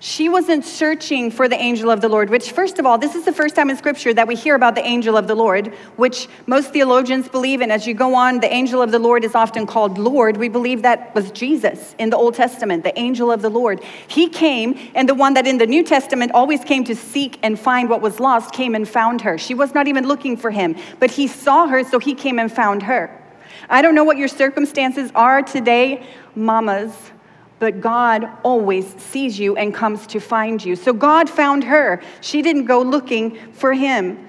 She 0.00 0.28
wasn't 0.28 0.64
searching 0.64 1.28
for 1.28 1.48
the 1.48 1.56
angel 1.56 1.90
of 1.90 2.00
the 2.00 2.08
Lord, 2.08 2.30
which, 2.30 2.52
first 2.52 2.78
of 2.78 2.86
all, 2.86 2.98
this 2.98 3.16
is 3.16 3.24
the 3.24 3.32
first 3.32 3.56
time 3.56 3.68
in 3.68 3.76
Scripture 3.76 4.14
that 4.14 4.28
we 4.28 4.36
hear 4.36 4.54
about 4.54 4.76
the 4.76 4.86
angel 4.86 5.16
of 5.16 5.26
the 5.26 5.34
Lord, 5.34 5.74
which 5.96 6.28
most 6.46 6.72
theologians 6.72 7.28
believe. 7.28 7.60
And 7.60 7.72
as 7.72 7.84
you 7.84 7.94
go 7.94 8.14
on, 8.14 8.38
the 8.38 8.52
angel 8.52 8.80
of 8.80 8.92
the 8.92 9.00
Lord 9.00 9.24
is 9.24 9.34
often 9.34 9.66
called 9.66 9.98
Lord. 9.98 10.36
We 10.36 10.48
believe 10.48 10.82
that 10.82 11.12
was 11.16 11.32
Jesus 11.32 11.96
in 11.98 12.10
the 12.10 12.16
Old 12.16 12.34
Testament, 12.34 12.84
the 12.84 12.96
angel 12.96 13.32
of 13.32 13.42
the 13.42 13.48
Lord. 13.48 13.82
He 14.06 14.28
came, 14.28 14.78
and 14.94 15.08
the 15.08 15.16
one 15.16 15.34
that 15.34 15.48
in 15.48 15.58
the 15.58 15.66
New 15.66 15.82
Testament 15.82 16.30
always 16.32 16.62
came 16.62 16.84
to 16.84 16.94
seek 16.94 17.40
and 17.42 17.58
find 17.58 17.90
what 17.90 18.00
was 18.00 18.20
lost 18.20 18.52
came 18.52 18.76
and 18.76 18.88
found 18.88 19.22
her. 19.22 19.36
She 19.36 19.54
was 19.54 19.74
not 19.74 19.88
even 19.88 20.06
looking 20.06 20.36
for 20.36 20.52
him, 20.52 20.76
but 21.00 21.10
he 21.10 21.26
saw 21.26 21.66
her, 21.66 21.82
so 21.82 21.98
he 21.98 22.14
came 22.14 22.38
and 22.38 22.52
found 22.52 22.84
her. 22.84 23.20
I 23.68 23.82
don't 23.82 23.96
know 23.96 24.04
what 24.04 24.16
your 24.16 24.28
circumstances 24.28 25.10
are 25.16 25.42
today, 25.42 26.06
mamas 26.36 27.10
but 27.58 27.80
God 27.80 28.28
always 28.42 28.86
sees 29.00 29.38
you 29.38 29.56
and 29.56 29.74
comes 29.74 30.06
to 30.08 30.20
find 30.20 30.64
you. 30.64 30.76
So 30.76 30.92
God 30.92 31.28
found 31.28 31.64
her. 31.64 32.00
She 32.20 32.42
didn't 32.42 32.66
go 32.66 32.82
looking 32.82 33.36
for 33.52 33.72
him. 33.72 34.28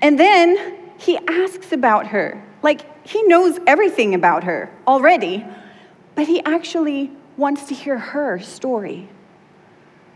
And 0.00 0.18
then 0.18 0.76
he 0.98 1.18
asks 1.28 1.72
about 1.72 2.08
her. 2.08 2.42
Like 2.62 3.06
he 3.06 3.22
knows 3.24 3.58
everything 3.66 4.14
about 4.14 4.44
her 4.44 4.70
already, 4.86 5.44
but 6.14 6.26
he 6.26 6.42
actually 6.44 7.10
wants 7.36 7.64
to 7.64 7.74
hear 7.74 7.98
her 7.98 8.38
story. 8.38 9.08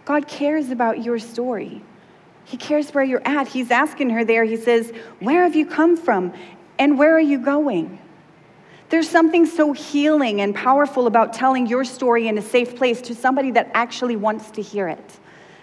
God 0.04 0.26
cares 0.26 0.70
about 0.70 1.02
your 1.04 1.18
story. 1.18 1.82
He 2.44 2.56
cares 2.56 2.90
where 2.90 3.04
you're 3.04 3.26
at. 3.26 3.46
He's 3.48 3.70
asking 3.70 4.10
her 4.10 4.24
there. 4.24 4.44
He 4.44 4.56
says, 4.56 4.92
Where 5.20 5.44
have 5.44 5.54
you 5.54 5.66
come 5.66 5.96
from? 5.96 6.32
And 6.78 6.98
where 6.98 7.14
are 7.14 7.20
you 7.20 7.38
going? 7.38 8.00
There's 8.90 9.08
something 9.08 9.46
so 9.46 9.72
healing 9.72 10.40
and 10.40 10.54
powerful 10.54 11.06
about 11.06 11.32
telling 11.32 11.66
your 11.66 11.84
story 11.84 12.26
in 12.26 12.36
a 12.36 12.42
safe 12.42 12.74
place 12.76 13.00
to 13.02 13.14
somebody 13.14 13.52
that 13.52 13.70
actually 13.72 14.16
wants 14.16 14.50
to 14.52 14.62
hear 14.62 14.88
it. 14.88 15.18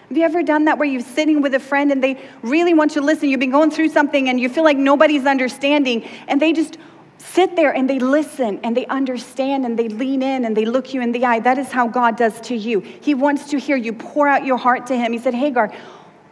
Have 0.08 0.16
you 0.16 0.24
ever 0.24 0.42
done 0.42 0.64
that 0.64 0.78
where 0.78 0.88
you're 0.88 1.02
sitting 1.02 1.42
with 1.42 1.52
a 1.52 1.60
friend 1.60 1.92
and 1.92 2.02
they 2.02 2.18
really 2.40 2.72
want 2.72 2.92
to 2.92 3.02
listen? 3.02 3.28
You've 3.28 3.40
been 3.40 3.50
going 3.50 3.70
through 3.70 3.90
something 3.90 4.30
and 4.30 4.40
you 4.40 4.48
feel 4.48 4.64
like 4.64 4.78
nobody's 4.78 5.26
understanding, 5.26 6.08
and 6.26 6.40
they 6.40 6.54
just 6.54 6.78
sit 7.18 7.54
there 7.56 7.74
and 7.74 7.90
they 7.90 7.98
listen 7.98 8.60
and 8.62 8.74
they 8.74 8.86
understand 8.86 9.66
and 9.66 9.78
they 9.78 9.88
lean 9.88 10.22
in 10.22 10.46
and 10.46 10.56
they 10.56 10.64
look 10.64 10.94
you 10.94 11.02
in 11.02 11.12
the 11.12 11.26
eye. 11.26 11.40
That 11.40 11.58
is 11.58 11.70
how 11.70 11.86
God 11.86 12.16
does 12.16 12.40
to 12.42 12.54
you. 12.54 12.80
He 12.80 13.12
wants 13.12 13.50
to 13.50 13.58
hear 13.58 13.76
you 13.76 13.92
pour 13.92 14.26
out 14.26 14.46
your 14.46 14.56
heart 14.56 14.86
to 14.86 14.96
Him. 14.96 15.12
He 15.12 15.18
said, 15.18 15.34
Hagar, 15.34 15.70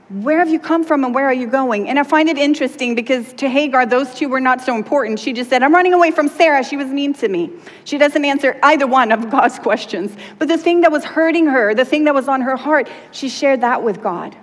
Where 0.08 0.38
have 0.38 0.48
you 0.48 0.60
come 0.60 0.84
from 0.84 1.02
and 1.02 1.12
where 1.12 1.24
are 1.24 1.34
you 1.34 1.48
going? 1.48 1.88
And 1.88 1.98
I 1.98 2.04
find 2.04 2.28
it 2.28 2.38
interesting 2.38 2.94
because 2.94 3.32
to 3.34 3.48
Hagar, 3.48 3.86
those 3.86 4.14
two 4.14 4.28
were 4.28 4.40
not 4.40 4.60
so 4.60 4.76
important. 4.76 5.18
She 5.18 5.32
just 5.32 5.50
said, 5.50 5.64
I'm 5.64 5.74
running 5.74 5.94
away 5.94 6.12
from 6.12 6.28
Sarah. 6.28 6.62
She 6.62 6.76
was 6.76 6.86
mean 6.86 7.12
to 7.14 7.28
me. 7.28 7.50
She 7.82 7.98
doesn't 7.98 8.24
answer 8.24 8.56
either 8.62 8.86
one 8.86 9.10
of 9.10 9.30
God's 9.30 9.58
questions. 9.58 10.16
But 10.38 10.46
the 10.46 10.58
thing 10.58 10.82
that 10.82 10.92
was 10.92 11.04
hurting 11.04 11.46
her, 11.46 11.74
the 11.74 11.84
thing 11.84 12.04
that 12.04 12.14
was 12.14 12.28
on 12.28 12.42
her 12.42 12.56
heart, 12.56 12.88
she 13.10 13.28
shared 13.28 13.62
that 13.62 13.82
with 13.82 14.00
God. 14.00 14.36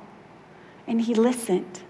And 0.86 1.00
He 1.00 1.16
listened. 1.16 1.82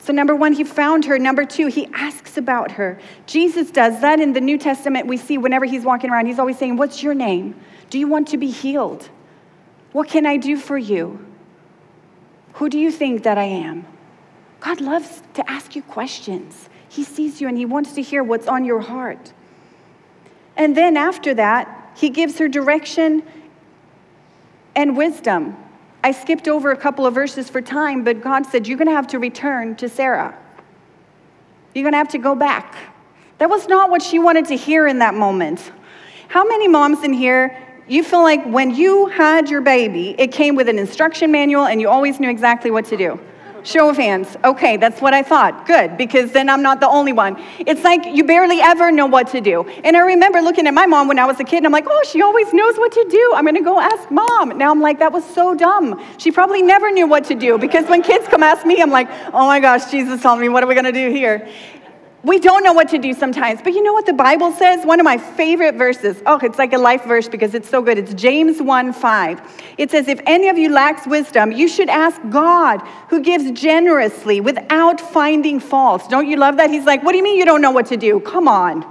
So, 0.00 0.12
number 0.12 0.34
one, 0.34 0.52
he 0.54 0.64
found 0.64 1.04
her. 1.04 1.18
Number 1.18 1.44
two, 1.44 1.66
he 1.66 1.86
asks 1.92 2.38
about 2.38 2.72
her. 2.72 2.98
Jesus 3.26 3.70
does 3.70 4.00
that 4.00 4.20
in 4.20 4.32
the 4.32 4.40
New 4.40 4.56
Testament. 4.56 5.06
We 5.06 5.16
see 5.18 5.36
whenever 5.36 5.64
he's 5.66 5.84
walking 5.84 6.08
around, 6.08 6.26
he's 6.26 6.38
always 6.38 6.56
saying, 6.56 6.76
What's 6.76 7.02
your 7.02 7.14
name? 7.14 7.54
Do 7.90 7.98
you 7.98 8.08
want 8.08 8.28
to 8.28 8.38
be 8.38 8.50
healed? 8.50 9.10
What 9.92 10.08
can 10.08 10.24
I 10.24 10.38
do 10.38 10.56
for 10.56 10.78
you? 10.78 11.27
Who 12.58 12.68
do 12.68 12.76
you 12.76 12.90
think 12.90 13.22
that 13.22 13.38
I 13.38 13.44
am? 13.44 13.86
God 14.58 14.80
loves 14.80 15.22
to 15.34 15.48
ask 15.48 15.76
you 15.76 15.82
questions. 15.82 16.68
He 16.88 17.04
sees 17.04 17.40
you 17.40 17.46
and 17.46 17.56
he 17.56 17.64
wants 17.64 17.92
to 17.92 18.02
hear 18.02 18.24
what's 18.24 18.48
on 18.48 18.64
your 18.64 18.80
heart. 18.80 19.32
And 20.56 20.76
then 20.76 20.96
after 20.96 21.34
that, 21.34 21.92
he 21.96 22.10
gives 22.10 22.36
her 22.38 22.48
direction 22.48 23.22
and 24.74 24.96
wisdom. 24.96 25.56
I 26.02 26.10
skipped 26.10 26.48
over 26.48 26.72
a 26.72 26.76
couple 26.76 27.06
of 27.06 27.14
verses 27.14 27.48
for 27.48 27.60
time, 27.60 28.02
but 28.02 28.20
God 28.20 28.44
said, 28.44 28.66
You're 28.66 28.78
going 28.78 28.88
to 28.88 28.94
have 28.94 29.06
to 29.08 29.20
return 29.20 29.76
to 29.76 29.88
Sarah. 29.88 30.36
You're 31.74 31.84
going 31.84 31.92
to 31.92 31.98
have 31.98 32.08
to 32.08 32.18
go 32.18 32.34
back. 32.34 32.74
That 33.38 33.48
was 33.48 33.68
not 33.68 33.88
what 33.88 34.02
she 34.02 34.18
wanted 34.18 34.46
to 34.46 34.56
hear 34.56 34.88
in 34.88 34.98
that 34.98 35.14
moment. 35.14 35.70
How 36.26 36.42
many 36.42 36.66
moms 36.66 37.04
in 37.04 37.12
here, 37.12 37.56
you 37.88 38.04
feel 38.04 38.22
like 38.22 38.44
when 38.44 38.74
you 38.74 39.06
had 39.06 39.48
your 39.48 39.60
baby, 39.60 40.14
it 40.18 40.30
came 40.30 40.54
with 40.54 40.68
an 40.68 40.78
instruction 40.78 41.32
manual 41.32 41.66
and 41.66 41.80
you 41.80 41.88
always 41.88 42.20
knew 42.20 42.28
exactly 42.28 42.70
what 42.70 42.84
to 42.86 42.96
do? 42.96 43.18
Show 43.64 43.90
of 43.90 43.96
hands. 43.96 44.36
Okay, 44.44 44.76
that's 44.76 45.00
what 45.00 45.14
I 45.14 45.22
thought. 45.22 45.66
Good, 45.66 45.96
because 45.96 46.32
then 46.32 46.48
I'm 46.48 46.62
not 46.62 46.80
the 46.80 46.88
only 46.88 47.12
one. 47.12 47.42
It's 47.58 47.82
like 47.82 48.04
you 48.04 48.24
barely 48.24 48.60
ever 48.60 48.92
know 48.92 49.06
what 49.06 49.28
to 49.28 49.40
do. 49.40 49.62
And 49.84 49.96
I 49.96 50.00
remember 50.00 50.40
looking 50.40 50.66
at 50.66 50.74
my 50.74 50.86
mom 50.86 51.08
when 51.08 51.18
I 51.18 51.26
was 51.26 51.40
a 51.40 51.44
kid, 51.44 51.58
and 51.58 51.66
I'm 51.66 51.72
like, 51.72 51.86
oh, 51.88 52.02
she 52.08 52.22
always 52.22 52.52
knows 52.52 52.76
what 52.76 52.92
to 52.92 53.06
do. 53.10 53.32
I'm 53.34 53.44
gonna 53.44 53.60
go 53.60 53.80
ask 53.80 54.10
mom. 54.10 54.56
Now 54.56 54.70
I'm 54.70 54.80
like, 54.80 55.00
that 55.00 55.12
was 55.12 55.24
so 55.34 55.54
dumb. 55.54 56.02
She 56.18 56.30
probably 56.30 56.62
never 56.62 56.90
knew 56.90 57.06
what 57.06 57.24
to 57.24 57.34
do 57.34 57.58
because 57.58 57.86
when 57.86 58.02
kids 58.02 58.28
come 58.28 58.42
ask 58.42 58.64
me, 58.64 58.80
I'm 58.80 58.90
like, 58.90 59.08
oh 59.34 59.46
my 59.46 59.60
gosh, 59.60 59.90
Jesus, 59.90 60.22
tell 60.22 60.36
me, 60.36 60.48
what 60.48 60.62
are 60.62 60.66
we 60.66 60.74
gonna 60.74 60.92
do 60.92 61.10
here? 61.10 61.48
We 62.28 62.38
don't 62.38 62.62
know 62.62 62.74
what 62.74 62.90
to 62.90 62.98
do 62.98 63.14
sometimes, 63.14 63.62
but 63.62 63.72
you 63.72 63.82
know 63.82 63.94
what 63.94 64.04
the 64.04 64.12
Bible 64.12 64.52
says? 64.52 64.84
One 64.84 65.00
of 65.00 65.04
my 65.04 65.16
favorite 65.16 65.76
verses. 65.76 66.22
Oh, 66.26 66.38
it's 66.42 66.58
like 66.58 66.74
a 66.74 66.78
life 66.78 67.04
verse 67.04 67.26
because 67.26 67.54
it's 67.54 67.70
so 67.70 67.80
good. 67.80 67.96
It's 67.96 68.12
James 68.12 68.60
1 68.60 68.92
5. 68.92 69.64
It 69.78 69.90
says, 69.90 70.08
If 70.08 70.20
any 70.26 70.50
of 70.50 70.58
you 70.58 70.68
lacks 70.68 71.06
wisdom, 71.06 71.52
you 71.52 71.66
should 71.68 71.88
ask 71.88 72.20
God, 72.28 72.86
who 73.08 73.20
gives 73.20 73.50
generously 73.58 74.42
without 74.42 75.00
finding 75.00 75.58
fault. 75.58 76.10
Don't 76.10 76.28
you 76.28 76.36
love 76.36 76.58
that? 76.58 76.68
He's 76.68 76.84
like, 76.84 77.02
What 77.02 77.12
do 77.12 77.16
you 77.16 77.24
mean 77.24 77.38
you 77.38 77.46
don't 77.46 77.62
know 77.62 77.70
what 77.70 77.86
to 77.86 77.96
do? 77.96 78.20
Come 78.20 78.46
on. 78.46 78.84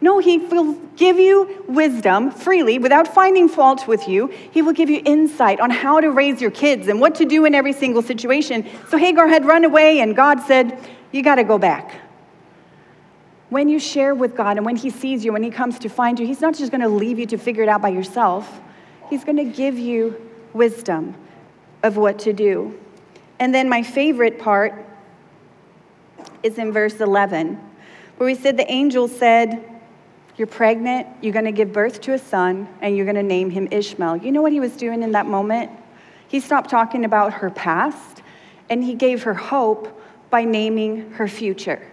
No, 0.00 0.18
he 0.18 0.38
will 0.38 0.72
give 0.96 1.18
you 1.18 1.62
wisdom 1.68 2.30
freely 2.30 2.78
without 2.78 3.06
finding 3.06 3.50
fault 3.50 3.86
with 3.86 4.08
you. 4.08 4.28
He 4.28 4.62
will 4.62 4.72
give 4.72 4.88
you 4.88 5.02
insight 5.04 5.60
on 5.60 5.68
how 5.68 6.00
to 6.00 6.10
raise 6.10 6.40
your 6.40 6.52
kids 6.52 6.88
and 6.88 7.02
what 7.02 7.14
to 7.16 7.26
do 7.26 7.44
in 7.44 7.54
every 7.54 7.74
single 7.74 8.00
situation. 8.00 8.66
So 8.88 8.96
Hagar 8.96 9.28
had 9.28 9.44
run 9.44 9.66
away, 9.66 10.00
and 10.00 10.16
God 10.16 10.40
said, 10.40 10.78
You 11.12 11.22
got 11.22 11.34
to 11.34 11.44
go 11.44 11.58
back. 11.58 12.07
When 13.50 13.68
you 13.68 13.78
share 13.78 14.14
with 14.14 14.36
God 14.36 14.56
and 14.56 14.66
when 14.66 14.76
He 14.76 14.90
sees 14.90 15.24
you, 15.24 15.32
when 15.32 15.42
He 15.42 15.50
comes 15.50 15.78
to 15.80 15.88
find 15.88 16.18
you, 16.18 16.26
He's 16.26 16.40
not 16.40 16.54
just 16.54 16.70
going 16.70 16.82
to 16.82 16.88
leave 16.88 17.18
you 17.18 17.26
to 17.26 17.38
figure 17.38 17.62
it 17.62 17.68
out 17.68 17.82
by 17.82 17.88
yourself. 17.88 18.60
He's 19.08 19.24
going 19.24 19.36
to 19.36 19.44
give 19.44 19.78
you 19.78 20.20
wisdom 20.52 21.14
of 21.82 21.96
what 21.96 22.18
to 22.20 22.32
do. 22.32 22.78
And 23.38 23.54
then 23.54 23.68
my 23.68 23.82
favorite 23.82 24.38
part 24.38 24.84
is 26.42 26.58
in 26.58 26.72
verse 26.72 27.00
11, 27.00 27.58
where 28.16 28.26
we 28.26 28.34
said 28.34 28.56
the 28.56 28.70
angel 28.70 29.08
said, 29.08 29.64
You're 30.36 30.46
pregnant, 30.46 31.06
you're 31.22 31.32
going 31.32 31.44
to 31.44 31.52
give 31.52 31.72
birth 31.72 32.00
to 32.02 32.14
a 32.14 32.18
son, 32.18 32.68
and 32.80 32.96
you're 32.96 33.06
going 33.06 33.16
to 33.16 33.22
name 33.22 33.50
him 33.50 33.68
Ishmael. 33.70 34.18
You 34.18 34.32
know 34.32 34.42
what 34.42 34.52
he 34.52 34.60
was 34.60 34.76
doing 34.76 35.02
in 35.02 35.12
that 35.12 35.26
moment? 35.26 35.70
He 36.28 36.40
stopped 36.40 36.68
talking 36.68 37.04
about 37.04 37.32
her 37.32 37.50
past 37.50 38.22
and 38.68 38.84
he 38.84 38.94
gave 38.94 39.22
her 39.22 39.34
hope 39.34 40.00
by 40.30 40.44
naming 40.44 41.10
her 41.12 41.26
future. 41.26 41.86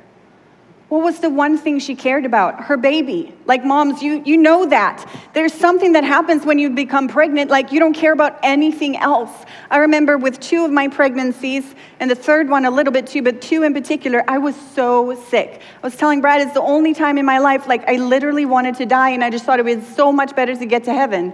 What 0.96 1.04
was 1.04 1.20
the 1.20 1.30
one 1.30 1.58
thing 1.58 1.80
she 1.80 1.94
cared 1.94 2.24
about? 2.24 2.64
Her 2.64 2.78
baby. 2.78 3.34
Like 3.46 3.66
moms, 3.66 4.02
you, 4.02 4.24
you 4.26 4.38
know 4.38 4.66
that. 4.68 5.06
There's 5.34 5.52
something 5.52 5.92
that 5.92 6.06
happens 6.06 6.46
when 6.46 6.58
you 6.58 6.70
become 6.70 7.10
pregnant, 7.10 7.52
like 7.52 7.74
you 7.74 7.82
don't 7.82 7.94
care 7.94 8.14
about 8.14 8.40
anything 8.44 8.96
else. 8.96 9.30
I 9.70 9.80
remember 9.80 10.18
with 10.18 10.40
two 10.40 10.64
of 10.64 10.72
my 10.72 10.88
pregnancies, 10.88 11.76
and 12.00 12.10
the 12.10 12.16
third 12.16 12.48
one 12.48 12.64
a 12.64 12.72
little 12.72 12.94
bit 12.94 13.08
too, 13.08 13.22
but 13.22 13.42
two 13.42 13.64
in 13.64 13.74
particular, 13.74 14.24
I 14.30 14.38
was 14.38 14.56
so 14.74 15.22
sick. 15.28 15.60
I 15.84 15.86
was 15.86 15.98
telling 15.98 16.22
Brad, 16.22 16.40
it's 16.40 16.54
the 16.54 16.62
only 16.62 16.94
time 16.94 17.18
in 17.18 17.26
my 17.26 17.40
life, 17.40 17.68
like 17.68 17.86
I 17.90 17.98
literally 17.98 18.46
wanted 18.46 18.76
to 18.76 18.86
die, 18.86 19.10
and 19.10 19.22
I 19.22 19.30
just 19.30 19.44
thought 19.44 19.60
it 19.60 19.66
was 19.66 19.86
so 19.98 20.14
much 20.14 20.34
better 20.34 20.56
to 20.56 20.66
get 20.66 20.86
to 20.86 20.94
heaven 20.94 21.34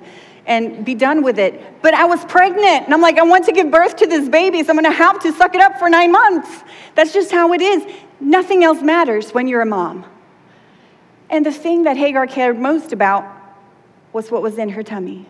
and 0.51 0.84
be 0.84 0.93
done 0.93 1.24
with 1.24 1.39
it. 1.39 1.81
But 1.81 1.93
I 1.93 2.03
was 2.03 2.25
pregnant, 2.25 2.84
and 2.84 2.93
I'm 2.93 3.00
like, 3.00 3.17
I 3.17 3.24
want 3.24 3.46
to 3.46 3.53
give 3.53 3.72
birth 3.72 3.96
to 3.96 4.05
this 4.05 4.27
baby, 4.27 4.62
so 4.62 4.72
I'm 4.72 4.75
gonna 4.75 4.91
have 4.91 5.17
to 5.22 5.31
suck 5.31 5.55
it 5.55 5.62
up 5.62 5.79
for 5.79 5.89
nine 5.89 6.12
months. 6.12 6.50
That's 6.93 7.13
just 7.13 7.31
how 7.31 7.53
it 7.53 7.62
is. 7.62 7.81
Nothing 8.20 8.65
else 8.65 8.81
matters 8.81 9.31
when 9.31 9.48
you're 9.48 9.62
a 9.62 9.65
mom. 9.65 10.03
And 11.29 11.46
the 11.46 11.53
thing 11.53 11.84
that 11.84 11.96
Hagar 11.96 12.27
cared 12.27 12.60
most 12.60 12.91
about 12.91 13.24
was 14.12 14.29
what 14.29 14.41
was 14.41 14.58
in 14.58 14.67
her 14.67 14.84
tummy. 14.84 15.25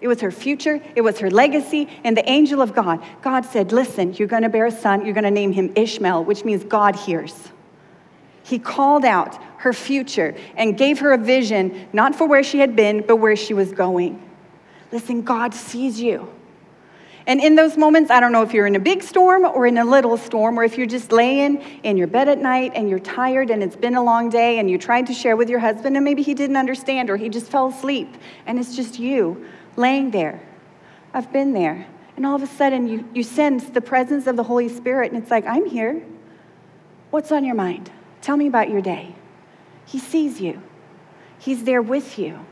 It 0.00 0.08
was 0.08 0.22
her 0.22 0.30
future, 0.30 0.80
it 0.94 1.02
was 1.02 1.18
her 1.18 1.30
legacy, 1.30 1.86
and 2.02 2.16
the 2.16 2.26
angel 2.26 2.62
of 2.62 2.74
God. 2.74 3.04
God 3.20 3.44
said, 3.44 3.72
Listen, 3.72 4.14
you're 4.14 4.26
gonna 4.26 4.48
bear 4.48 4.64
a 4.64 4.72
son, 4.72 5.04
you're 5.04 5.12
gonna 5.12 5.30
name 5.30 5.52
him 5.52 5.70
Ishmael, 5.76 6.24
which 6.24 6.46
means 6.46 6.64
God 6.64 6.96
hears. 6.96 7.50
He 8.42 8.58
called 8.58 9.04
out 9.04 9.38
her 9.58 9.74
future 9.74 10.34
and 10.56 10.78
gave 10.78 11.00
her 11.00 11.12
a 11.12 11.18
vision, 11.18 11.88
not 11.92 12.14
for 12.14 12.26
where 12.26 12.42
she 12.42 12.58
had 12.58 12.74
been, 12.74 13.04
but 13.06 13.16
where 13.16 13.36
she 13.36 13.52
was 13.52 13.70
going. 13.72 14.29
Listen, 14.92 15.22
God 15.22 15.54
sees 15.54 16.00
you. 16.00 16.28
And 17.26 17.40
in 17.40 17.54
those 17.54 17.76
moments, 17.76 18.10
I 18.10 18.18
don't 18.18 18.32
know 18.32 18.42
if 18.42 18.52
you're 18.52 18.66
in 18.66 18.76
a 18.76 18.80
big 18.80 19.02
storm 19.02 19.44
or 19.44 19.66
in 19.66 19.78
a 19.78 19.84
little 19.84 20.16
storm, 20.16 20.58
or 20.58 20.64
if 20.64 20.76
you're 20.76 20.86
just 20.86 21.12
laying 21.12 21.60
in 21.82 21.96
your 21.96 22.06
bed 22.06 22.28
at 22.28 22.38
night 22.38 22.72
and 22.74 22.88
you're 22.88 22.98
tired 22.98 23.50
and 23.50 23.62
it's 23.62 23.76
been 23.76 23.94
a 23.94 24.02
long 24.02 24.30
day 24.30 24.58
and 24.58 24.70
you 24.70 24.78
tried 24.78 25.06
to 25.06 25.14
share 25.14 25.36
with 25.36 25.48
your 25.48 25.60
husband 25.60 25.96
and 25.96 26.04
maybe 26.04 26.22
he 26.22 26.34
didn't 26.34 26.56
understand 26.56 27.10
or 27.10 27.16
he 27.16 27.28
just 27.28 27.46
fell 27.46 27.68
asleep 27.68 28.08
and 28.46 28.58
it's 28.58 28.74
just 28.74 28.98
you 28.98 29.46
laying 29.76 30.10
there. 30.10 30.42
I've 31.12 31.32
been 31.32 31.52
there. 31.52 31.86
And 32.16 32.26
all 32.26 32.34
of 32.34 32.42
a 32.42 32.46
sudden, 32.46 32.88
you, 32.88 33.08
you 33.14 33.22
sense 33.22 33.70
the 33.70 33.80
presence 33.80 34.26
of 34.26 34.36
the 34.36 34.42
Holy 34.42 34.68
Spirit 34.68 35.12
and 35.12 35.22
it's 35.22 35.30
like, 35.30 35.46
I'm 35.46 35.66
here. 35.66 36.02
What's 37.10 37.32
on 37.32 37.44
your 37.44 37.54
mind? 37.54 37.90
Tell 38.22 38.36
me 38.36 38.46
about 38.46 38.70
your 38.70 38.82
day. 38.82 39.14
He 39.86 39.98
sees 39.98 40.40
you, 40.40 40.62
He's 41.38 41.64
there 41.64 41.82
with 41.82 42.18
you. 42.18 42.44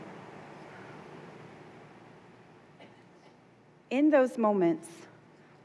In 3.89 4.09
those 4.09 4.37
moments, 4.37 4.87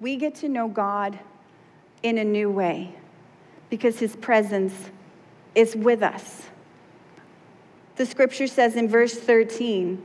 we 0.00 0.16
get 0.16 0.34
to 0.36 0.48
know 0.48 0.68
God 0.68 1.18
in 2.02 2.18
a 2.18 2.24
new 2.24 2.50
way 2.50 2.94
because 3.70 3.98
his 3.98 4.16
presence 4.16 4.74
is 5.54 5.74
with 5.74 6.02
us. 6.02 6.42
The 7.96 8.06
scripture 8.06 8.46
says 8.46 8.76
in 8.76 8.88
verse 8.88 9.14
13, 9.14 10.02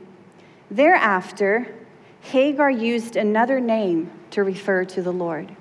thereafter, 0.70 1.74
Hagar 2.20 2.70
used 2.70 3.16
another 3.16 3.60
name 3.60 4.10
to 4.30 4.44
refer 4.44 4.84
to 4.84 5.02
the 5.02 5.12
Lord. 5.12 5.54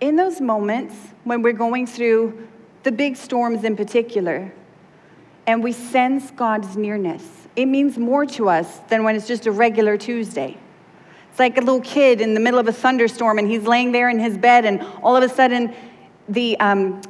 In 0.00 0.16
those 0.16 0.40
moments 0.40 0.94
when 1.24 1.42
we're 1.42 1.52
going 1.52 1.86
through 1.86 2.48
the 2.82 2.92
big 2.92 3.16
storms 3.16 3.64
in 3.64 3.76
particular, 3.76 4.52
and 5.46 5.62
we 5.62 5.72
sense 5.72 6.30
God's 6.32 6.76
nearness, 6.76 7.24
it 7.56 7.66
means 7.66 7.98
more 7.98 8.26
to 8.26 8.48
us 8.48 8.78
than 8.88 9.04
when 9.04 9.16
it's 9.16 9.26
just 9.26 9.46
a 9.46 9.52
regular 9.52 9.96
Tuesday. 9.96 10.56
It's 11.32 11.38
like 11.38 11.56
a 11.56 11.62
little 11.62 11.80
kid 11.80 12.20
in 12.20 12.34
the 12.34 12.40
middle 12.40 12.60
of 12.60 12.68
a 12.68 12.74
thunderstorm 12.74 13.38
and 13.38 13.48
he's 13.48 13.62
laying 13.62 13.90
there 13.90 14.10
in 14.10 14.18
his 14.18 14.36
bed, 14.36 14.66
and 14.66 14.82
all 15.02 15.16
of 15.16 15.22
a 15.22 15.30
sudden, 15.30 15.74
the 16.28 16.60
um, 16.60 17.00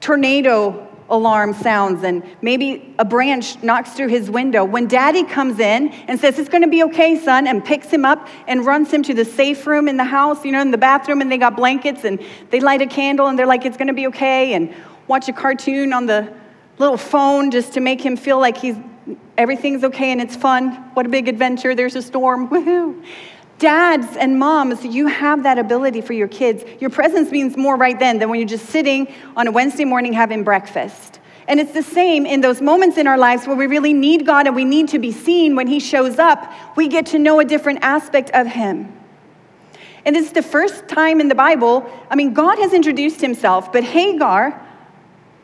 tornado 0.00 0.88
alarm 1.10 1.52
sounds 1.52 2.02
and 2.02 2.24
maybe 2.40 2.94
a 2.98 3.04
branch 3.04 3.62
knocks 3.62 3.90
through 3.90 4.08
his 4.08 4.30
window. 4.30 4.64
When 4.64 4.86
daddy 4.86 5.24
comes 5.24 5.58
in 5.58 5.88
and 6.08 6.18
says, 6.18 6.38
It's 6.38 6.48
gonna 6.48 6.68
be 6.68 6.84
okay, 6.84 7.18
son, 7.18 7.46
and 7.46 7.62
picks 7.62 7.88
him 7.88 8.06
up 8.06 8.28
and 8.48 8.64
runs 8.64 8.90
him 8.90 9.02
to 9.02 9.12
the 9.12 9.26
safe 9.26 9.66
room 9.66 9.88
in 9.88 9.98
the 9.98 10.04
house, 10.04 10.42
you 10.42 10.52
know, 10.52 10.62
in 10.62 10.70
the 10.70 10.78
bathroom, 10.78 11.20
and 11.20 11.30
they 11.30 11.36
got 11.36 11.54
blankets 11.54 12.04
and 12.04 12.18
they 12.48 12.60
light 12.60 12.80
a 12.80 12.86
candle 12.86 13.26
and 13.26 13.38
they're 13.38 13.44
like, 13.44 13.66
It's 13.66 13.76
gonna 13.76 13.92
be 13.92 14.06
okay, 14.06 14.54
and 14.54 14.74
watch 15.06 15.28
a 15.28 15.34
cartoon 15.34 15.92
on 15.92 16.06
the 16.06 16.32
little 16.78 16.96
phone 16.96 17.50
just 17.50 17.74
to 17.74 17.80
make 17.80 18.00
him 18.00 18.16
feel 18.16 18.40
like 18.40 18.56
he's 18.56 18.76
everything's 19.36 19.84
okay 19.84 20.12
and 20.12 20.20
it's 20.22 20.36
fun. 20.36 20.70
What 20.94 21.04
a 21.04 21.08
big 21.10 21.28
adventure, 21.28 21.74
there's 21.74 21.96
a 21.96 22.02
storm, 22.02 22.48
woohoo. 22.50 23.04
Dads 23.60 24.16
and 24.16 24.38
moms, 24.38 24.86
you 24.86 25.06
have 25.06 25.42
that 25.42 25.58
ability 25.58 26.00
for 26.00 26.14
your 26.14 26.28
kids. 26.28 26.64
Your 26.80 26.88
presence 26.88 27.30
means 27.30 27.58
more 27.58 27.76
right 27.76 27.98
then 27.98 28.18
than 28.18 28.30
when 28.30 28.40
you're 28.40 28.48
just 28.48 28.70
sitting 28.70 29.06
on 29.36 29.46
a 29.46 29.52
Wednesday 29.52 29.84
morning 29.84 30.14
having 30.14 30.44
breakfast. 30.44 31.20
And 31.46 31.60
it's 31.60 31.72
the 31.72 31.82
same 31.82 32.24
in 32.24 32.40
those 32.40 32.62
moments 32.62 32.96
in 32.96 33.06
our 33.06 33.18
lives 33.18 33.46
where 33.46 33.56
we 33.56 33.66
really 33.66 33.92
need 33.92 34.24
God 34.24 34.46
and 34.46 34.56
we 34.56 34.64
need 34.64 34.88
to 34.88 34.98
be 34.98 35.12
seen 35.12 35.56
when 35.56 35.66
He 35.66 35.78
shows 35.78 36.18
up. 36.18 36.50
We 36.74 36.88
get 36.88 37.04
to 37.06 37.18
know 37.18 37.38
a 37.38 37.44
different 37.44 37.80
aspect 37.82 38.30
of 38.30 38.46
Him. 38.46 38.96
And 40.06 40.16
this 40.16 40.24
is 40.24 40.32
the 40.32 40.42
first 40.42 40.88
time 40.88 41.20
in 41.20 41.28
the 41.28 41.34
Bible, 41.34 41.86
I 42.10 42.16
mean, 42.16 42.32
God 42.32 42.58
has 42.58 42.72
introduced 42.72 43.20
himself, 43.20 43.70
but 43.70 43.84
Hagar 43.84 44.58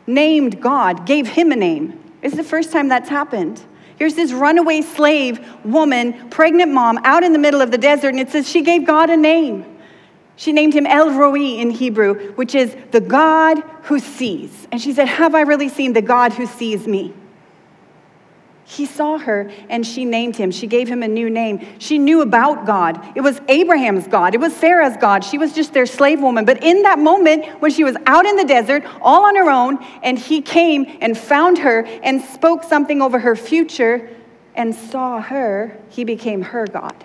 named 0.06 0.62
God, 0.62 1.04
gave 1.04 1.28
him 1.28 1.52
a 1.52 1.56
name. 1.56 2.02
It's 2.22 2.36
the 2.36 2.44
first 2.44 2.72
time 2.72 2.88
that's 2.88 3.10
happened. 3.10 3.62
Here's 3.96 4.14
this 4.14 4.32
runaway 4.32 4.82
slave 4.82 5.40
woman, 5.64 6.28
pregnant 6.30 6.72
mom, 6.72 6.98
out 7.04 7.24
in 7.24 7.32
the 7.32 7.38
middle 7.38 7.60
of 7.60 7.70
the 7.70 7.78
desert, 7.78 8.08
and 8.08 8.20
it 8.20 8.30
says 8.30 8.48
she 8.48 8.62
gave 8.62 8.86
God 8.86 9.10
a 9.10 9.16
name. 9.16 9.64
She 10.36 10.52
named 10.52 10.74
him 10.74 10.86
El 10.86 11.10
Roi 11.10 11.58
in 11.58 11.70
Hebrew, 11.70 12.32
which 12.32 12.54
is 12.54 12.76
the 12.90 13.00
God 13.00 13.58
who 13.84 13.98
sees. 13.98 14.68
And 14.70 14.80
she 14.80 14.92
said, 14.92 15.08
Have 15.08 15.34
I 15.34 15.40
really 15.40 15.70
seen 15.70 15.94
the 15.94 16.02
God 16.02 16.34
who 16.34 16.46
sees 16.46 16.86
me? 16.86 17.14
He 18.68 18.84
saw 18.84 19.16
her 19.18 19.48
and 19.68 19.86
she 19.86 20.04
named 20.04 20.36
him. 20.36 20.50
She 20.50 20.66
gave 20.66 20.88
him 20.88 21.04
a 21.04 21.08
new 21.08 21.30
name. 21.30 21.64
She 21.78 21.98
knew 21.98 22.20
about 22.20 22.66
God. 22.66 23.00
It 23.14 23.20
was 23.20 23.40
Abraham's 23.46 24.08
God, 24.08 24.34
it 24.34 24.40
was 24.40 24.54
Sarah's 24.54 24.96
God. 24.96 25.24
She 25.24 25.38
was 25.38 25.52
just 25.52 25.72
their 25.72 25.86
slave 25.86 26.20
woman. 26.20 26.44
But 26.44 26.64
in 26.64 26.82
that 26.82 26.98
moment, 26.98 27.46
when 27.62 27.70
she 27.70 27.84
was 27.84 27.96
out 28.06 28.26
in 28.26 28.34
the 28.34 28.44
desert, 28.44 28.82
all 29.00 29.24
on 29.24 29.36
her 29.36 29.48
own, 29.48 29.78
and 30.02 30.18
he 30.18 30.42
came 30.42 30.98
and 31.00 31.16
found 31.16 31.58
her 31.58 31.86
and 32.02 32.20
spoke 32.20 32.64
something 32.64 33.00
over 33.00 33.20
her 33.20 33.36
future 33.36 34.10
and 34.56 34.74
saw 34.74 35.20
her, 35.20 35.78
he 35.88 36.02
became 36.02 36.42
her 36.42 36.66
God. 36.66 37.04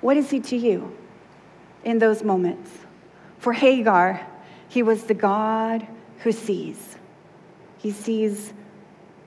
What 0.00 0.16
is 0.16 0.30
he 0.30 0.40
to 0.40 0.56
you 0.56 0.96
in 1.84 1.98
those 1.98 2.22
moments? 2.22 2.70
For 3.38 3.52
Hagar, 3.52 4.26
he 4.68 4.82
was 4.82 5.04
the 5.04 5.14
God 5.14 5.86
who 6.20 6.32
sees. 6.32 6.96
He 7.76 7.90
sees 7.90 8.54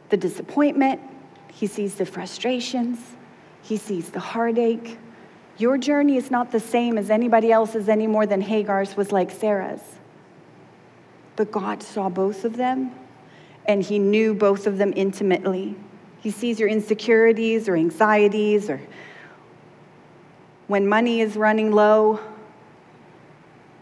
the 0.10 0.18
disappointment, 0.18 1.02
he 1.56 1.68
sees 1.68 1.96
the 1.96 2.06
frustrations, 2.06 3.00
He 3.62 3.78
sees 3.78 4.10
the 4.10 4.20
heartache. 4.20 5.00
Your 5.58 5.78
journey 5.78 6.18
is 6.18 6.30
not 6.30 6.52
the 6.52 6.60
same 6.60 6.98
as 6.98 7.10
anybody 7.10 7.50
else's 7.50 7.88
any 7.88 8.08
more 8.08 8.26
than 8.26 8.42
Hagar's 8.42 8.98
was 8.98 9.14
like 9.14 9.32
Sarah's. 9.32 9.82
But 11.38 11.54
God 11.54 11.82
saw 11.82 12.10
both 12.10 12.44
of 12.44 12.58
them, 12.58 12.92
and 13.66 13.82
He 13.82 14.00
knew 14.00 14.34
both 14.34 14.68
of 14.68 14.78
them 14.78 14.92
intimately. 14.98 15.78
He 16.20 16.30
sees 16.30 16.60
your 16.60 16.68
insecurities 16.68 17.70
or 17.70 17.78
anxieties 17.78 18.70
or 18.70 18.82
when 20.68 20.86
money 20.86 21.22
is 21.22 21.38
running 21.38 21.72
low. 21.72 22.20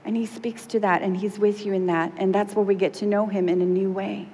And 0.06 0.16
he 0.16 0.28
speaks 0.28 0.68
to 0.68 0.80
that, 0.82 1.02
and 1.02 1.18
he's 1.18 1.40
with 1.40 1.66
you 1.66 1.74
in 1.74 1.88
that. 1.88 2.12
And 2.18 2.36
that's 2.36 2.54
where 2.54 2.66
we 2.66 2.76
get 2.76 2.94
to 2.96 3.08
know 3.08 3.26
him 3.26 3.50
in 3.50 3.62
a 3.62 3.66
new 3.66 3.90
way. 3.90 4.28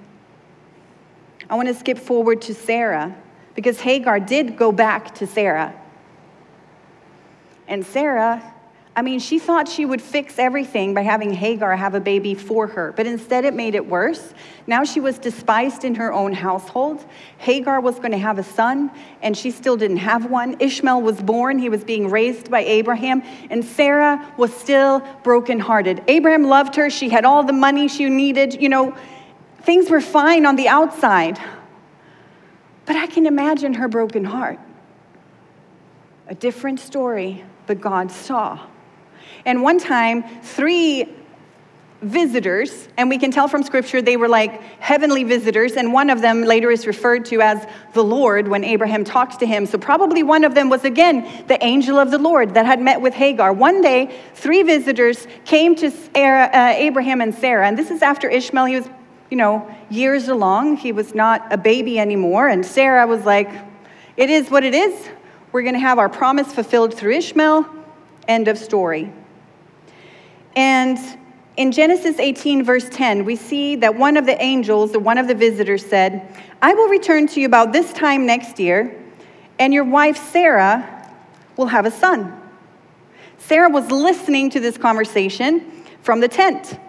I 1.49 1.55
want 1.55 1.67
to 1.69 1.75
skip 1.75 1.99
forward 1.99 2.41
to 2.41 2.53
Sarah 2.53 3.15
because 3.55 3.79
Hagar 3.79 4.19
did 4.19 4.57
go 4.57 4.71
back 4.71 5.15
to 5.15 5.27
Sarah. 5.27 5.73
And 7.67 7.85
Sarah, 7.85 8.53
I 8.95 9.01
mean, 9.01 9.19
she 9.19 9.39
thought 9.39 9.69
she 9.69 9.85
would 9.85 10.01
fix 10.01 10.39
everything 10.39 10.93
by 10.93 11.03
having 11.03 11.31
Hagar 11.31 11.75
have 11.75 11.93
a 11.93 12.01
baby 12.01 12.33
for 12.33 12.67
her, 12.67 12.91
but 12.91 13.05
instead 13.05 13.45
it 13.45 13.53
made 13.53 13.75
it 13.75 13.85
worse. 13.85 14.33
Now 14.67 14.83
she 14.83 14.99
was 14.99 15.17
despised 15.17 15.85
in 15.85 15.95
her 15.95 16.11
own 16.11 16.33
household. 16.33 17.05
Hagar 17.37 17.79
was 17.79 17.95
going 17.97 18.11
to 18.11 18.17
have 18.17 18.39
a 18.39 18.43
son, 18.43 18.91
and 19.21 19.37
she 19.37 19.51
still 19.51 19.77
didn't 19.77 19.97
have 19.97 20.29
one. 20.29 20.57
Ishmael 20.59 21.01
was 21.01 21.21
born, 21.21 21.59
he 21.59 21.69
was 21.69 21.83
being 21.83 22.09
raised 22.09 22.51
by 22.51 22.61
Abraham, 22.61 23.23
and 23.49 23.63
Sarah 23.63 24.33
was 24.35 24.53
still 24.53 25.01
brokenhearted. 25.23 26.03
Abraham 26.07 26.43
loved 26.43 26.75
her, 26.75 26.89
she 26.89 27.07
had 27.07 27.23
all 27.23 27.43
the 27.43 27.53
money 27.53 27.87
she 27.87 28.09
needed, 28.09 28.61
you 28.61 28.67
know, 28.67 28.93
things 29.61 29.89
were 29.89 30.01
fine 30.01 30.45
on 30.45 30.55
the 30.55 30.67
outside. 30.67 31.39
But 32.89 32.95
I 32.95 33.05
can 33.05 33.27
imagine 33.27 33.75
her 33.75 33.87
broken 33.87 34.25
heart. 34.25 34.59
A 36.27 36.33
different 36.33 36.79
story, 36.79 37.45
but 37.67 37.79
God 37.79 38.09
saw. 38.09 38.59
And 39.45 39.61
one 39.61 39.77
time, 39.77 40.23
three 40.41 41.07
visitors, 42.01 42.87
and 42.97 43.07
we 43.07 43.19
can 43.19 43.29
tell 43.29 43.47
from 43.47 43.61
scripture 43.61 44.01
they 44.01 44.17
were 44.17 44.27
like 44.27 44.59
heavenly 44.79 45.23
visitors, 45.23 45.73
and 45.73 45.93
one 45.93 46.09
of 46.09 46.21
them 46.21 46.41
later 46.41 46.71
is 46.71 46.87
referred 46.87 47.25
to 47.25 47.41
as 47.41 47.63
the 47.93 48.03
Lord 48.03 48.47
when 48.47 48.63
Abraham 48.63 49.03
talks 49.03 49.35
to 49.37 49.45
him. 49.45 49.67
So, 49.67 49.77
probably 49.77 50.23
one 50.23 50.43
of 50.43 50.55
them 50.55 50.67
was 50.67 50.83
again 50.83 51.45
the 51.47 51.63
angel 51.63 51.99
of 51.99 52.09
the 52.09 52.17
Lord 52.17 52.55
that 52.55 52.65
had 52.65 52.81
met 52.81 53.01
with 53.01 53.13
Hagar. 53.13 53.53
One 53.53 53.83
day, 53.83 54.19
three 54.33 54.63
visitors 54.63 55.27
came 55.45 55.75
to 55.75 55.91
uh, 56.15 56.73
Abraham 56.75 57.21
and 57.21 57.35
Sarah, 57.35 57.67
and 57.67 57.77
this 57.77 57.91
is 57.91 58.01
after 58.01 58.27
Ishmael. 58.27 58.65
He 58.65 58.77
was 58.77 58.89
you 59.29 59.37
know, 59.37 59.69
years 59.89 60.27
along. 60.27 60.77
He 60.77 60.91
was 60.91 61.13
not 61.13 61.51
a 61.51 61.57
baby 61.57 61.99
anymore. 61.99 62.47
And 62.47 62.65
Sarah 62.65 63.05
was 63.07 63.25
like, 63.25 63.49
It 64.17 64.29
is 64.29 64.49
what 64.49 64.63
it 64.63 64.73
is. 64.73 65.09
We're 65.51 65.63
going 65.63 65.73
to 65.73 65.79
have 65.79 65.99
our 65.99 66.09
promise 66.09 66.53
fulfilled 66.53 66.93
through 66.93 67.13
Ishmael. 67.13 67.65
End 68.27 68.47
of 68.47 68.57
story. 68.57 69.11
And 70.55 70.97
in 71.57 71.71
Genesis 71.71 72.19
18, 72.19 72.63
verse 72.63 72.87
10, 72.89 73.25
we 73.25 73.35
see 73.35 73.75
that 73.77 73.95
one 73.95 74.17
of 74.17 74.25
the 74.25 74.41
angels, 74.41 74.95
one 74.95 75.17
of 75.17 75.27
the 75.27 75.35
visitors, 75.35 75.85
said, 75.85 76.41
I 76.61 76.73
will 76.73 76.87
return 76.87 77.27
to 77.27 77.39
you 77.41 77.45
about 77.45 77.73
this 77.73 77.91
time 77.93 78.25
next 78.25 78.59
year, 78.59 78.95
and 79.57 79.73
your 79.73 79.83
wife 79.83 80.31
Sarah 80.31 81.13
will 81.57 81.67
have 81.67 81.85
a 81.85 81.91
son. 81.91 82.39
Sarah 83.37 83.69
was 83.69 83.89
listening 83.91 84.49
to 84.51 84.59
this 84.59 84.77
conversation 84.77 85.83
from 86.01 86.19
the 86.19 86.27
tent. 86.27 86.79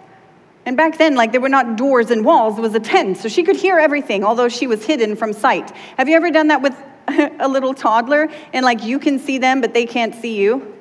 And 0.65 0.77
back 0.77 0.97
then, 0.97 1.15
like 1.15 1.31
there 1.31 1.41
were 1.41 1.49
not 1.49 1.75
doors 1.75 2.11
and 2.11 2.23
walls, 2.23 2.57
it 2.57 2.61
was 2.61 2.75
a 2.75 2.79
tent, 2.79 3.17
so 3.17 3.27
she 3.27 3.43
could 3.43 3.55
hear 3.55 3.79
everything, 3.79 4.23
although 4.23 4.49
she 4.49 4.67
was 4.67 4.85
hidden 4.85 5.15
from 5.15 5.33
sight. 5.33 5.71
Have 5.97 6.07
you 6.07 6.15
ever 6.15 6.29
done 6.29 6.47
that 6.47 6.61
with 6.61 6.75
a 7.39 7.47
little 7.47 7.73
toddler 7.73 8.29
and 8.53 8.63
like 8.63 8.83
you 8.83 8.99
can 8.99 9.17
see 9.17 9.37
them, 9.37 9.61
but 9.61 9.73
they 9.73 9.85
can't 9.85 10.13
see 10.15 10.37
you? 10.37 10.77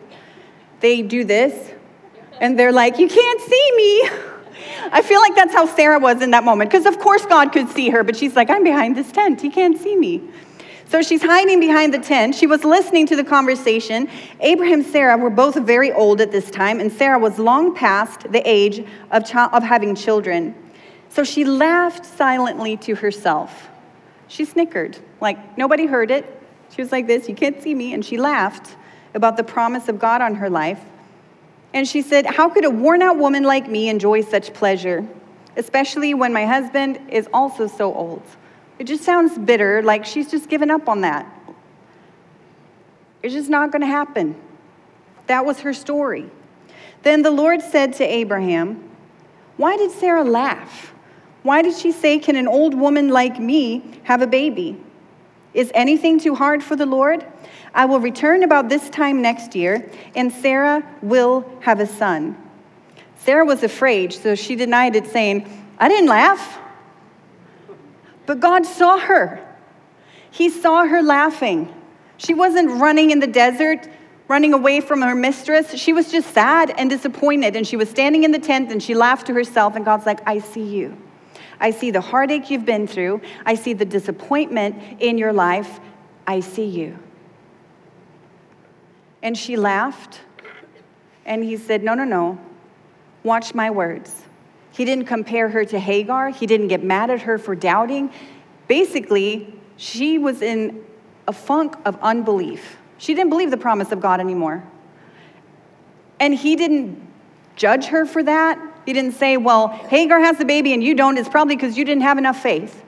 They 0.81 1.03
do 1.03 1.25
this, 1.25 1.73
and 2.41 2.59
they're 2.59 2.73
like, 2.73 2.99
You 2.99 3.09
can't 3.09 3.41
see 3.41 3.73
me. 3.77 4.11
I 4.93 5.03
feel 5.03 5.21
like 5.21 5.35
that's 5.35 5.55
how 5.55 5.67
Sarah 5.67 5.99
was 5.99 6.23
in 6.23 6.31
that 6.33 6.45
moment, 6.45 6.71
because 6.71 6.87
of 6.87 6.99
course 6.99 7.25
God 7.27 7.53
could 7.53 7.69
see 7.69 7.91
her, 7.91 8.03
but 8.03 8.17
she's 8.17 8.37
like, 8.37 8.51
I'm 8.51 8.65
behind 8.65 8.97
this 8.97 9.11
tent, 9.13 9.41
he 9.41 9.51
can't 9.51 9.79
see 9.79 9.97
me. 9.97 10.23
So 10.91 11.03
she's 11.03 11.23
hiding 11.23 11.61
behind 11.61 11.95
the 11.95 12.01
tent. 12.01 12.35
She 12.35 12.49
was 12.49 12.65
listening 12.65 13.07
to 13.07 13.17
the 13.17 13.23
conversation. 13.23 14.09
Abraham 14.41 14.81
and 14.81 14.87
Sarah 14.89 15.17
were 15.17 15.31
both 15.31 15.55
very 15.55 15.93
old 15.93 16.21
at 16.21 16.33
this 16.33 16.51
time, 16.51 16.81
and 16.81 16.91
Sarah 16.91 17.19
was 17.21 17.39
long 17.39 17.77
past 17.77 18.33
the 18.33 18.43
age 18.45 18.85
of, 19.13 19.23
of 19.33 19.63
having 19.63 19.95
children. 19.95 20.53
So 21.09 21.23
she 21.23 21.45
laughed 21.45 22.05
silently 22.05 22.77
to 22.79 22.97
herself. 22.97 23.69
She 24.27 24.45
snickered, 24.45 24.99
like 25.21 25.57
nobody 25.57 25.87
heard 25.87 26.11
it. 26.11 26.27
She 26.75 26.83
was 26.83 26.91
like 26.91 27.07
this, 27.07 27.29
You 27.29 27.37
can't 27.37 27.63
see 27.63 27.73
me. 27.73 27.95
And 27.95 28.05
she 28.05 28.17
laughed 28.19 28.75
about 29.15 29.37
the 29.37 29.45
promise 29.45 29.89
of 29.89 30.01
God 30.01 30.21
on 30.21 30.35
her 30.35 30.51
life. 30.51 30.81
And 31.73 31.87
she 31.87 32.03
said, 32.03 32.27
How 32.27 32.49
could 32.49 32.65
a 32.65 32.71
worn 32.71 33.01
out 33.01 33.17
woman 33.17 33.45
like 33.45 33.69
me 33.69 33.89
enjoy 33.89 34.23
such 34.23 34.53
pleasure, 34.53 35.07
especially 35.57 36.15
when 36.15 36.33
my 36.33 36.47
husband 36.47 36.99
is 37.11 37.29
also 37.33 37.69
so 37.69 37.95
old? 37.95 38.25
It 38.81 38.87
just 38.87 39.05
sounds 39.05 39.37
bitter, 39.37 39.83
like 39.83 40.07
she's 40.07 40.31
just 40.31 40.49
given 40.49 40.71
up 40.71 40.89
on 40.89 41.03
that. 41.03 41.27
It's 43.23 43.35
just 43.35 43.51
not 43.51 43.71
going 43.73 43.83
to 43.83 43.87
happen. 43.87 44.35
That 45.27 45.45
was 45.45 45.61
her 45.61 45.75
story. 45.75 46.31
Then 47.03 47.21
the 47.21 47.31
Lord 47.31 47.61
said 47.61 47.93
to 47.97 48.05
Abraham, 48.05 48.83
Why 49.59 49.77
did 49.77 49.91
Sarah 49.91 50.25
laugh? 50.25 50.95
Why 51.43 51.61
did 51.61 51.77
she 51.77 51.93
say, 51.93 52.19
Can 52.19 52.37
an 52.37 52.49
old 52.49 52.73
woman 52.73 53.11
like 53.11 53.39
me 53.39 54.01
have 54.05 54.23
a 54.23 54.27
baby? 54.27 54.83
Is 55.53 55.71
anything 55.75 56.19
too 56.19 56.35
hard 56.35 56.63
for 56.63 56.75
the 56.75 56.87
Lord? 56.87 57.27
I 57.75 57.85
will 57.85 58.01
return 58.01 58.45
about 58.45 58.71
this 58.71 58.89
time 58.89 59.21
next 59.21 59.55
year, 59.55 59.91
and 60.15 60.33
Sarah 60.33 60.83
will 61.03 61.45
have 61.61 61.81
a 61.81 61.87
son. 61.87 62.35
Sarah 63.19 63.45
was 63.45 63.63
afraid, 63.63 64.15
so 64.15 64.35
she 64.35 64.57
denied 64.57 64.97
it, 64.97 65.07
saying, 65.07 65.47
I 65.79 65.87
didn't 65.87 66.09
laugh. 66.09 66.60
But 68.27 68.41
God 68.41 68.67
saw 68.67 68.99
her. 68.99 69.47
He 70.31 70.49
saw 70.49 70.85
her 70.85 71.03
laughing. 71.03 71.75
She 72.17 72.35
wasn't 72.35 72.81
running 72.81 73.11
in 73.11 73.19
the 73.19 73.27
desert, 73.27 73.89
running 74.29 74.53
away 74.53 74.81
from 74.81 75.03
her 75.03 75.15
mistress. 75.15 75.75
She 75.75 75.93
was 75.93 76.13
just 76.13 76.33
sad 76.33 76.73
and 76.77 76.89
disappointed. 76.89 77.57
And 77.57 77.67
she 77.67 77.77
was 77.77 77.89
standing 77.89 78.25
in 78.25 78.31
the 78.31 78.39
tent 78.39 78.71
and 78.71 78.83
she 78.83 78.95
laughed 78.95 79.27
to 79.27 79.35
herself. 79.35 79.75
And 79.75 79.85
God's 79.85 80.07
like, 80.07 80.21
I 80.27 80.39
see 80.39 80.63
you. 80.63 80.97
I 81.59 81.71
see 81.73 81.91
the 81.91 82.01
heartache 82.01 82.51
you've 82.51 82.65
been 82.65 82.87
through. 82.87 83.21
I 83.45 83.55
see 83.55 83.73
the 83.73 83.85
disappointment 83.85 85.01
in 85.01 85.19
your 85.19 85.33
life. 85.33 85.81
I 86.27 86.41
see 86.41 86.67
you. 86.67 86.99
And 89.23 89.37
she 89.37 89.57
laughed. 89.57 90.21
And 91.27 91.45
he 91.45 91.57
said, 91.57 91.83
No, 91.83 91.95
no, 91.95 92.05
no. 92.05 92.39
Watch 93.23 93.55
my 93.55 93.71
words. 93.71 94.23
He 94.73 94.85
didn't 94.85 95.07
compare 95.07 95.49
her 95.49 95.65
to 95.65 95.79
Hagar. 95.79 96.31
He 96.31 96.47
didn't 96.47 96.69
get 96.69 96.83
mad 96.83 97.11
at 97.11 97.23
her 97.23 97.39
for 97.39 97.55
doubting. 97.55 98.13
Basically, 98.69 99.53
she 99.77 100.19
was 100.19 100.43
in 100.43 100.85
a 101.27 101.33
funk 101.33 101.77
of 101.85 101.99
unbelief. 102.03 102.79
She 102.99 103.15
didn't 103.15 103.31
believe 103.31 103.51
the 103.51 103.57
promise 103.57 103.93
of 103.93 104.01
God 104.01 104.21
anymore. 104.21 104.63
And 106.19 106.35
he 106.35 106.55
didn't 106.55 107.01
judge 107.57 107.87
her 107.87 108.05
for 108.05 108.23
that. 108.23 108.59
He 108.87 108.93
didn't 108.93 109.13
say, 109.13 109.37
Well, 109.37 109.69
Hagar 109.69 110.21
has 110.21 110.39
the 110.39 110.45
baby 110.45 110.73
and 110.73 110.83
you 110.83 110.95
don't. 110.95 111.17
It's 111.17 111.29
probably 111.29 111.57
because 111.57 111.77
you 111.77 111.85
didn't 111.85 112.03
have 112.03 112.19
enough 112.19 112.43
faith. 112.43 112.85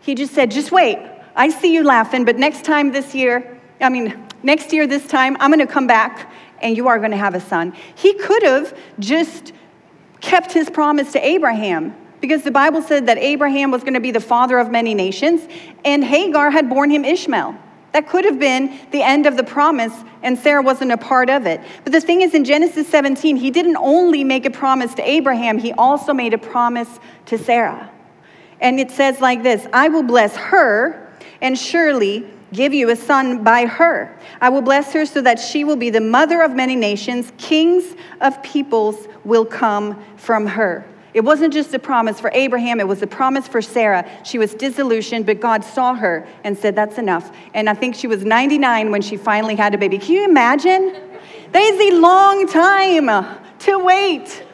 He 0.00 0.14
just 0.14 0.34
said, 0.34 0.50
Just 0.50 0.72
wait. 0.72 0.98
I 1.34 1.50
see 1.50 1.72
you 1.72 1.84
laughing, 1.84 2.24
but 2.24 2.36
next 2.36 2.64
time 2.64 2.92
this 2.92 3.14
year, 3.14 3.60
I 3.80 3.90
mean, 3.90 4.26
next 4.42 4.72
year 4.72 4.86
this 4.86 5.06
time, 5.06 5.36
I'm 5.38 5.50
going 5.50 5.66
to 5.66 5.70
come 5.70 5.86
back 5.86 6.32
and 6.62 6.76
you 6.76 6.88
are 6.88 6.98
going 6.98 7.10
to 7.10 7.16
have 7.16 7.34
a 7.34 7.40
son. 7.40 7.74
He 7.94 8.14
could 8.14 8.42
have 8.42 8.76
just 8.98 9.52
kept 10.20 10.52
his 10.52 10.70
promise 10.70 11.12
to 11.12 11.26
Abraham 11.26 11.94
because 12.20 12.42
the 12.42 12.50
Bible 12.50 12.82
said 12.82 13.06
that 13.06 13.18
Abraham 13.18 13.70
was 13.70 13.82
going 13.82 13.94
to 13.94 14.00
be 14.00 14.10
the 14.10 14.20
father 14.20 14.58
of 14.58 14.70
many 14.70 14.94
nations, 14.94 15.46
and 15.84 16.02
Hagar 16.02 16.50
had 16.50 16.68
borne 16.68 16.90
him 16.90 17.04
Ishmael. 17.04 17.56
That 17.92 18.08
could 18.08 18.24
have 18.24 18.38
been 18.38 18.78
the 18.90 19.02
end 19.02 19.26
of 19.26 19.36
the 19.36 19.44
promise, 19.44 19.92
and 20.22 20.38
Sarah 20.38 20.62
wasn't 20.62 20.92
a 20.92 20.96
part 20.96 21.30
of 21.30 21.46
it. 21.46 21.60
But 21.84 21.92
the 21.92 22.00
thing 22.00 22.22
is, 22.22 22.34
in 22.34 22.44
Genesis 22.44 22.88
17, 22.88 23.36
he 23.36 23.50
didn't 23.50 23.76
only 23.76 24.24
make 24.24 24.44
a 24.44 24.50
promise 24.50 24.92
to 24.94 25.08
Abraham, 25.08 25.58
he 25.58 25.72
also 25.72 26.12
made 26.12 26.34
a 26.34 26.38
promise 26.38 26.98
to 27.26 27.38
Sarah. 27.38 27.90
And 28.60 28.80
it 28.80 28.90
says 28.90 29.20
like 29.20 29.42
this 29.42 29.66
I 29.72 29.88
will 29.88 30.02
bless 30.02 30.36
her, 30.36 31.10
and 31.40 31.58
surely 31.58 32.26
give 32.52 32.72
you 32.72 32.90
a 32.90 32.96
son 32.96 33.42
by 33.42 33.66
her. 33.66 34.16
I 34.40 34.48
will 34.48 34.62
bless 34.62 34.92
her 34.92 35.06
so 35.06 35.20
that 35.22 35.38
she 35.38 35.64
will 35.64 35.76
be 35.76 35.90
the 35.90 36.00
mother 36.00 36.42
of 36.42 36.54
many 36.54 36.76
nations. 36.76 37.32
Kings 37.38 37.94
of 38.20 38.42
peoples 38.42 39.08
will 39.24 39.44
come 39.44 40.02
from 40.16 40.46
her. 40.46 40.84
It 41.14 41.24
wasn't 41.24 41.54
just 41.54 41.72
a 41.72 41.78
promise 41.78 42.20
for 42.20 42.30
Abraham, 42.34 42.78
it 42.78 42.86
was 42.86 43.00
a 43.00 43.06
promise 43.06 43.48
for 43.48 43.62
Sarah. 43.62 44.06
She 44.22 44.38
was 44.38 44.52
disillusioned, 44.52 45.24
but 45.24 45.40
God 45.40 45.64
saw 45.64 45.94
her 45.94 46.28
and 46.44 46.58
said, 46.58 46.76
That's 46.76 46.98
enough. 46.98 47.34
And 47.54 47.70
I 47.70 47.74
think 47.74 47.94
she 47.94 48.06
was 48.06 48.22
99 48.22 48.90
when 48.90 49.00
she 49.00 49.16
finally 49.16 49.54
had 49.54 49.74
a 49.74 49.78
baby. 49.78 49.98
Can 49.98 50.12
you 50.12 50.24
imagine? 50.24 50.94
That 51.52 51.62
is 51.62 51.92
a 51.92 51.98
long 51.98 52.46
time 52.46 53.38
to 53.60 53.78
wait. 53.78 54.44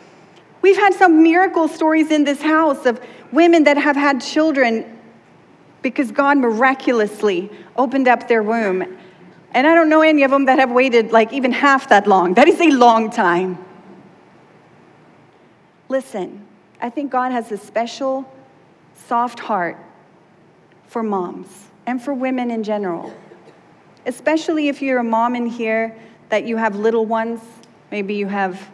We've 0.63 0.77
had 0.77 0.95
some 0.95 1.25
miracle 1.25 1.67
stories 1.67 2.13
in 2.13 2.23
this 2.23 2.41
house 2.41 2.87
of 2.87 3.01
women 3.33 3.65
that 3.65 3.77
have 3.77 3.97
had 3.97 4.21
children 4.21 4.92
because 5.83 6.11
God 6.13 6.39
miraculously 6.39 7.51
opened 7.77 8.09
up 8.09 8.29
their 8.29 8.43
womb. 8.43 8.99
And 9.53 9.67
I 9.67 9.75
don't 9.75 9.89
know 9.89 10.01
any 10.01 10.23
of 10.23 10.31
them 10.31 10.47
that 10.47 10.59
have 10.59 10.71
waited 10.71 11.13
like 11.13 11.33
even 11.33 11.53
half 11.53 11.89
that 11.91 12.07
long. 12.07 12.35
That 12.35 12.49
is 12.49 12.61
a 12.61 12.71
long 12.71 13.11
time. 13.11 13.59
Listen, 15.89 16.47
I 16.81 16.89
think 16.89 17.11
God 17.11 17.33
has 17.33 17.53
a 17.53 17.59
special, 17.59 18.33
soft 18.95 19.41
heart 19.41 19.77
for 20.87 21.03
moms 21.03 21.69
and 21.87 22.03
for 22.03 22.15
women 22.15 22.51
in 22.51 22.63
general. 22.63 23.15
Especially 24.07 24.69
if 24.69 24.81
you're 24.81 24.99
a 24.99 25.05
mom 25.05 25.37
in 25.37 25.47
here 25.47 25.95
that 26.31 26.45
you 26.45 26.57
have 26.57 26.77
little 26.77 27.05
ones, 27.05 27.41
maybe 27.91 28.15
you 28.15 28.27
have 28.27 28.71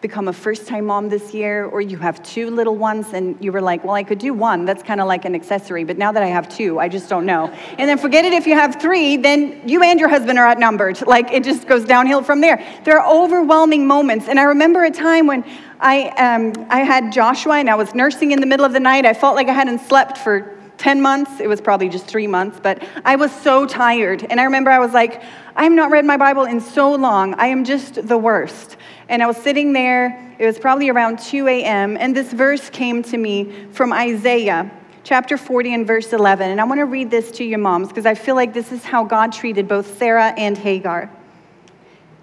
become 0.00 0.28
a 0.28 0.32
first 0.32 0.66
time 0.66 0.86
mom 0.86 1.08
this 1.08 1.34
year, 1.34 1.66
or 1.66 1.80
you 1.80 1.98
have 1.98 2.22
two 2.22 2.50
little 2.50 2.76
ones 2.76 3.12
and 3.12 3.36
you 3.42 3.52
were 3.52 3.60
like, 3.60 3.84
well, 3.84 3.94
I 3.94 4.02
could 4.02 4.18
do 4.18 4.32
one. 4.32 4.64
That's 4.64 4.82
kind 4.82 5.00
of 5.00 5.06
like 5.06 5.24
an 5.24 5.34
accessory. 5.34 5.84
But 5.84 5.98
now 5.98 6.12
that 6.12 6.22
I 6.22 6.26
have 6.26 6.48
two, 6.48 6.78
I 6.78 6.88
just 6.88 7.08
don't 7.08 7.26
know. 7.26 7.48
And 7.78 7.88
then 7.88 7.98
forget 7.98 8.24
it 8.24 8.32
if 8.32 8.46
you 8.46 8.54
have 8.54 8.80
three, 8.80 9.16
then 9.16 9.68
you 9.68 9.82
and 9.82 10.00
your 10.00 10.08
husband 10.08 10.38
are 10.38 10.46
outnumbered. 10.46 10.98
Like 11.10 11.32
it 11.32 11.42
just 11.42 11.66
goes 11.66 11.84
downhill 11.84 12.22
from 12.22 12.40
there. 12.40 12.64
There 12.84 12.96
are 12.96 13.12
overwhelming 13.12 13.84
moments. 13.84 14.28
And 14.28 14.38
I 14.38 14.44
remember 14.44 14.84
a 14.84 14.92
time 14.92 15.26
when 15.26 15.44
I, 15.80 16.10
um, 16.10 16.66
I 16.70 16.80
had 16.84 17.12
Joshua 17.12 17.56
and 17.56 17.68
I 17.68 17.74
was 17.74 17.96
nursing 17.96 18.30
in 18.30 18.38
the 18.38 18.46
middle 18.46 18.64
of 18.64 18.72
the 18.72 18.78
night. 18.78 19.04
I 19.04 19.12
felt 19.12 19.34
like 19.34 19.48
I 19.48 19.52
hadn't 19.52 19.80
slept 19.80 20.18
for 20.18 20.59
10 20.80 21.02
months. 21.02 21.40
It 21.40 21.46
was 21.46 21.60
probably 21.60 21.90
just 21.90 22.06
three 22.06 22.26
months, 22.26 22.58
but 22.60 22.82
I 23.04 23.16
was 23.16 23.30
so 23.30 23.66
tired. 23.66 24.26
And 24.30 24.40
I 24.40 24.44
remember 24.44 24.70
I 24.70 24.78
was 24.78 24.94
like, 24.94 25.22
I 25.54 25.64
have 25.64 25.72
not 25.72 25.90
read 25.90 26.06
my 26.06 26.16
Bible 26.16 26.44
in 26.44 26.58
so 26.58 26.94
long. 26.94 27.34
I 27.34 27.48
am 27.48 27.64
just 27.64 28.08
the 28.08 28.16
worst. 28.16 28.78
And 29.10 29.22
I 29.22 29.26
was 29.26 29.36
sitting 29.36 29.74
there, 29.74 30.34
it 30.38 30.46
was 30.46 30.58
probably 30.58 30.88
around 30.88 31.18
2 31.18 31.46
a.m., 31.48 31.98
and 31.98 32.16
this 32.16 32.32
verse 32.32 32.70
came 32.70 33.02
to 33.02 33.18
me 33.18 33.66
from 33.72 33.92
Isaiah 33.92 34.70
chapter 35.04 35.36
40 35.36 35.74
and 35.74 35.86
verse 35.86 36.14
11. 36.14 36.50
And 36.50 36.58
I 36.58 36.64
want 36.64 36.78
to 36.78 36.86
read 36.86 37.10
this 37.10 37.30
to 37.32 37.44
your 37.44 37.58
moms 37.58 37.88
because 37.88 38.06
I 38.06 38.14
feel 38.14 38.34
like 38.34 38.54
this 38.54 38.72
is 38.72 38.82
how 38.82 39.04
God 39.04 39.32
treated 39.32 39.68
both 39.68 39.98
Sarah 39.98 40.32
and 40.38 40.56
Hagar. 40.56 41.10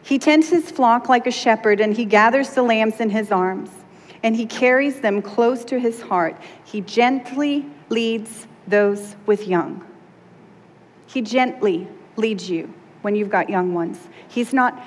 He 0.01 0.17
tends 0.17 0.49
his 0.49 0.71
flock 0.71 1.09
like 1.09 1.27
a 1.27 1.31
shepherd, 1.31 1.79
and 1.79 1.95
he 1.95 2.05
gathers 2.05 2.49
the 2.49 2.63
lambs 2.63 3.01
in 3.01 3.11
his 3.11 3.31
arms, 3.31 3.69
and 4.23 4.35
he 4.35 4.47
carries 4.47 4.99
them 5.01 5.21
close 5.21 5.63
to 5.65 5.79
his 5.79 6.01
heart. 6.01 6.35
He 6.65 6.81
gently 6.81 7.67
leads 7.89 8.47
those 8.67 9.15
with 9.25 9.47
young. 9.47 9.85
He 11.07 11.21
gently 11.21 11.87
leads 12.15 12.49
you 12.49 12.73
when 13.01 13.15
you've 13.15 13.29
got 13.29 13.49
young 13.49 13.73
ones. 13.73 13.99
He's 14.27 14.53
not 14.53 14.83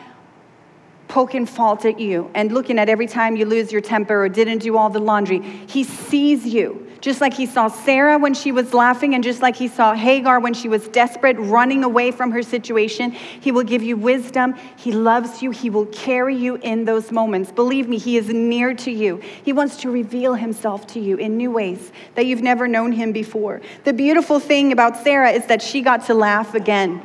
poking 1.08 1.44
fault 1.44 1.84
at 1.84 1.98
you 1.98 2.30
and 2.34 2.52
looking 2.52 2.78
at 2.78 2.88
every 2.88 3.06
time 3.06 3.36
you 3.36 3.44
lose 3.44 3.72
your 3.72 3.80
temper 3.80 4.24
or 4.24 4.28
didn't 4.28 4.58
do 4.58 4.76
all 4.76 4.90
the 4.90 5.00
laundry. 5.00 5.40
He 5.40 5.82
sees 5.82 6.46
you, 6.46 6.89
just 7.00 7.20
like 7.20 7.32
he 7.34 7.46
saw 7.46 7.68
Sarah 7.68 8.18
when 8.18 8.34
she 8.34 8.52
was 8.52 8.74
laughing, 8.74 9.14
and 9.14 9.24
just 9.24 9.40
like 9.42 9.56
he 9.56 9.68
saw 9.68 9.94
Hagar 9.94 10.40
when 10.40 10.54
she 10.54 10.68
was 10.68 10.88
desperate, 10.88 11.36
running 11.38 11.84
away 11.84 12.10
from 12.10 12.30
her 12.32 12.42
situation. 12.42 13.12
He 13.12 13.52
will 13.52 13.62
give 13.62 13.82
you 13.82 13.96
wisdom. 13.96 14.54
He 14.76 14.92
loves 14.92 15.42
you. 15.42 15.50
He 15.50 15.70
will 15.70 15.86
carry 15.86 16.36
you 16.36 16.56
in 16.56 16.84
those 16.84 17.10
moments. 17.10 17.50
Believe 17.52 17.88
me, 17.88 17.98
he 17.98 18.16
is 18.16 18.28
near 18.28 18.74
to 18.74 18.90
you. 18.90 19.16
He 19.42 19.52
wants 19.52 19.76
to 19.78 19.90
reveal 19.90 20.34
himself 20.34 20.86
to 20.88 21.00
you 21.00 21.16
in 21.16 21.36
new 21.36 21.50
ways 21.50 21.92
that 22.14 22.26
you've 22.26 22.42
never 22.42 22.68
known 22.68 22.92
him 22.92 23.12
before. 23.12 23.60
The 23.84 23.92
beautiful 23.92 24.38
thing 24.38 24.72
about 24.72 24.96
Sarah 24.96 25.30
is 25.30 25.46
that 25.46 25.62
she 25.62 25.80
got 25.80 26.06
to 26.06 26.14
laugh 26.14 26.54
again. 26.54 27.02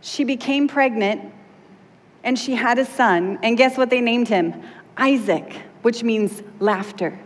She 0.00 0.24
became 0.24 0.66
pregnant 0.66 1.32
and 2.24 2.38
she 2.38 2.54
had 2.54 2.78
a 2.78 2.84
son, 2.84 3.38
and 3.42 3.56
guess 3.56 3.76
what 3.76 3.90
they 3.90 4.00
named 4.00 4.28
him? 4.28 4.62
Isaac, 4.96 5.60
which 5.82 6.02
means 6.02 6.42
laughter. 6.60 7.18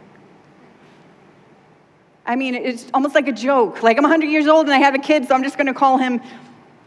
I 2.26 2.34
mean, 2.34 2.54
it's 2.54 2.86
almost 2.92 3.14
like 3.14 3.28
a 3.28 3.32
joke. 3.32 3.82
Like, 3.82 3.96
I'm 3.96 4.02
100 4.02 4.26
years 4.26 4.46
old 4.48 4.66
and 4.66 4.74
I 4.74 4.78
have 4.78 4.94
a 4.94 4.98
kid, 4.98 5.28
so 5.28 5.34
I'm 5.34 5.44
just 5.44 5.56
going 5.56 5.68
to 5.68 5.74
call 5.74 5.96
him 5.96 6.20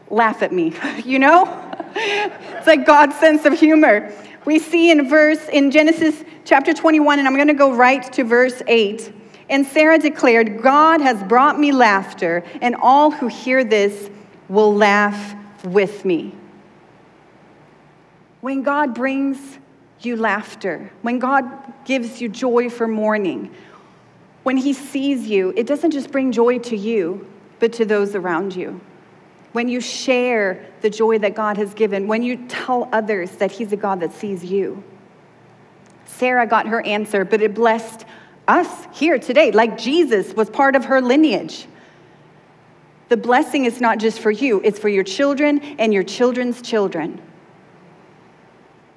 Laugh 0.10 0.42
at 0.42 0.52
Me, 0.52 0.74
you 1.06 1.20
know? 1.20 1.66
it's 1.96 2.68
like 2.68 2.86
God's 2.86 3.16
sense 3.16 3.46
of 3.46 3.54
humor. 3.54 4.14
We 4.46 4.60
see 4.60 4.92
in 4.92 5.08
verse, 5.08 5.48
in 5.50 5.72
Genesis 5.72 6.24
chapter 6.46 6.74
21, 6.74 7.20
and 7.20 7.28
I'm 7.28 7.36
going 7.36 7.48
to 7.48 7.54
go 7.54 7.74
right 7.74 8.12
to 8.14 8.24
verse 8.24 8.62
8. 8.68 9.14
And 9.50 9.66
Sarah 9.66 9.98
declared, 9.98 10.62
God 10.62 11.02
has 11.02 11.22
brought 11.24 11.60
me 11.60 11.72
laughter, 11.72 12.44
and 12.62 12.76
all 12.76 13.12
who 13.12 13.28
hear 13.28 13.64
this 13.64 14.10
will 14.48 14.76
laugh 14.76 15.36
with 15.64 16.06
me. 16.06 16.36
When 18.42 18.62
God 18.62 18.94
brings 18.94 19.58
you 20.02 20.16
laughter, 20.16 20.92
when 21.02 21.20
God 21.20 21.46
gives 21.86 22.22
you 22.22 22.30
joy 22.30 22.70
for 22.70 22.88
mourning, 22.88 23.54
when 24.44 24.58
He 24.58 24.74
sees 24.74 25.28
you, 25.28 25.54
it 25.56 25.68
doesn't 25.68 25.92
just 25.92 26.12
bring 26.12 26.32
joy 26.32 26.60
to 26.60 26.78
you, 26.78 27.28
but 27.60 27.74
to 27.74 27.86
those 27.86 28.16
around 28.16 28.56
you. 28.56 28.80
When 29.52 29.68
you 29.68 29.82
share 29.82 30.66
the 30.82 30.90
joy 30.90 31.18
that 31.20 31.36
God 31.36 31.58
has 31.58 31.74
given, 31.74 32.08
when 32.08 32.24
you 32.24 32.48
tell 32.48 32.88
others 32.92 33.32
that 33.38 33.52
He's 33.52 33.72
a 33.74 33.78
God 33.78 34.00
that 34.00 34.14
sees 34.14 34.44
you. 34.44 34.84
Sarah 36.06 36.46
got 36.46 36.68
her 36.68 36.82
answer, 36.86 37.26
but 37.26 37.42
it 37.42 37.54
blessed 37.54 38.06
us 38.48 38.88
here 38.94 39.20
today, 39.20 39.52
like 39.52 39.78
Jesus 39.78 40.34
was 40.34 40.50
part 40.50 40.76
of 40.76 40.86
her 40.86 41.02
lineage. 41.02 41.68
The 43.10 43.18
blessing 43.18 43.66
is 43.66 43.80
not 43.82 43.98
just 43.98 44.20
for 44.20 44.32
you, 44.32 44.62
it's 44.64 44.80
for 44.80 44.90
your 44.90 45.04
children 45.04 45.60
and 45.80 45.94
your 45.94 46.04
children's 46.04 46.62
children. 46.62 47.22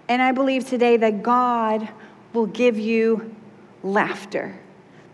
And 0.08 0.20
I 0.20 0.32
believe 0.32 0.68
today 0.68 0.96
that 0.98 1.22
God 1.22 1.88
will 2.32 2.46
give 2.46 2.78
you 2.78 3.34
laughter, 3.82 4.58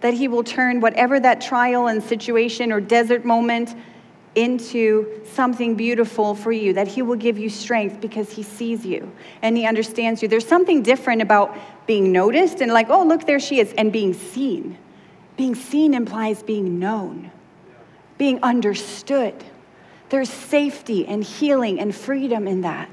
that 0.00 0.14
He 0.14 0.28
will 0.28 0.44
turn 0.44 0.80
whatever 0.80 1.18
that 1.20 1.40
trial 1.40 1.88
and 1.88 2.02
situation 2.02 2.72
or 2.72 2.80
desert 2.80 3.24
moment 3.24 3.74
into 4.34 5.20
something 5.24 5.74
beautiful 5.74 6.34
for 6.34 6.52
you, 6.52 6.72
that 6.74 6.86
He 6.86 7.02
will 7.02 7.16
give 7.16 7.38
you 7.38 7.48
strength 7.48 8.00
because 8.00 8.30
He 8.30 8.42
sees 8.42 8.86
you 8.86 9.10
and 9.42 9.56
He 9.56 9.66
understands 9.66 10.22
you. 10.22 10.28
There's 10.28 10.46
something 10.46 10.82
different 10.82 11.22
about 11.22 11.56
being 11.86 12.12
noticed 12.12 12.60
and, 12.60 12.72
like, 12.72 12.88
oh, 12.90 13.02
look, 13.04 13.26
there 13.26 13.40
she 13.40 13.58
is, 13.58 13.72
and 13.72 13.92
being 13.92 14.14
seen. 14.14 14.78
Being 15.36 15.54
seen 15.54 15.94
implies 15.94 16.42
being 16.42 16.78
known, 16.78 17.30
being 18.18 18.40
understood. 18.42 19.34
There's 20.08 20.30
safety 20.30 21.06
and 21.06 21.22
healing 21.22 21.80
and 21.80 21.94
freedom 21.94 22.48
in 22.48 22.62
that. 22.62 22.90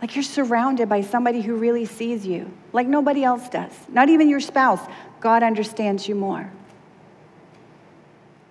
Like 0.00 0.14
you're 0.14 0.22
surrounded 0.22 0.88
by 0.88 1.00
somebody 1.00 1.40
who 1.40 1.54
really 1.54 1.86
sees 1.86 2.26
you, 2.26 2.50
like 2.72 2.86
nobody 2.86 3.24
else 3.24 3.48
does. 3.48 3.72
Not 3.88 4.08
even 4.08 4.28
your 4.28 4.40
spouse. 4.40 4.80
God 5.20 5.42
understands 5.42 6.06
you 6.06 6.14
more. 6.14 6.50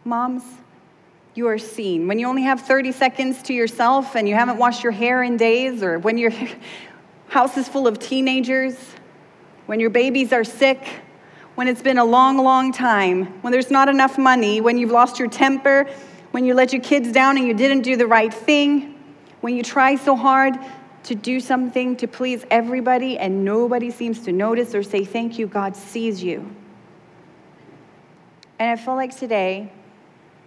Moms, 0.03 0.43
you 1.35 1.47
are 1.47 1.57
seen. 1.57 2.07
When 2.07 2.17
you 2.17 2.27
only 2.27 2.43
have 2.43 2.61
30 2.61 2.91
seconds 2.91 3.43
to 3.43 3.53
yourself 3.53 4.15
and 4.15 4.27
you 4.27 4.35
haven't 4.35 4.57
washed 4.57 4.83
your 4.83 4.91
hair 4.91 5.21
in 5.23 5.37
days, 5.37 5.83
or 5.83 5.99
when 5.99 6.17
your 6.17 6.31
house 7.27 7.57
is 7.57 7.67
full 7.67 7.87
of 7.87 7.99
teenagers, 7.99 8.77
when 9.65 9.79
your 9.79 9.89
babies 9.89 10.31
are 10.31 10.43
sick, 10.43 10.87
when 11.55 11.67
it's 11.67 11.81
been 11.81 11.97
a 11.97 12.05
long, 12.05 12.37
long 12.37 12.71
time, 12.71 13.25
when 13.41 13.51
there's 13.51 13.71
not 13.71 13.87
enough 13.87 14.17
money, 14.17 14.61
when 14.61 14.77
you've 14.77 14.91
lost 14.91 15.19
your 15.19 15.29
temper, 15.29 15.87
when 16.31 16.45
you 16.45 16.53
let 16.53 16.73
your 16.73 16.81
kids 16.81 17.11
down 17.11 17.37
and 17.37 17.47
you 17.47 17.53
didn't 17.53 17.81
do 17.81 17.95
the 17.95 18.07
right 18.07 18.33
thing, 18.33 18.95
when 19.41 19.55
you 19.55 19.63
try 19.63 19.95
so 19.95 20.15
hard 20.15 20.57
to 21.05 21.13
do 21.13 21.39
something 21.39 21.95
to 21.97 22.07
please 22.07 22.45
everybody 22.49 23.17
and 23.17 23.45
nobody 23.45 23.91
seems 23.91 24.21
to 24.21 24.31
notice 24.31 24.73
or 24.73 24.81
say 24.81 25.05
thank 25.05 25.37
you, 25.37 25.45
God 25.45 25.75
sees 25.75 26.23
you. 26.23 26.55
And 28.57 28.71
I 28.71 28.75
feel 28.75 28.95
like 28.95 29.15
today, 29.15 29.71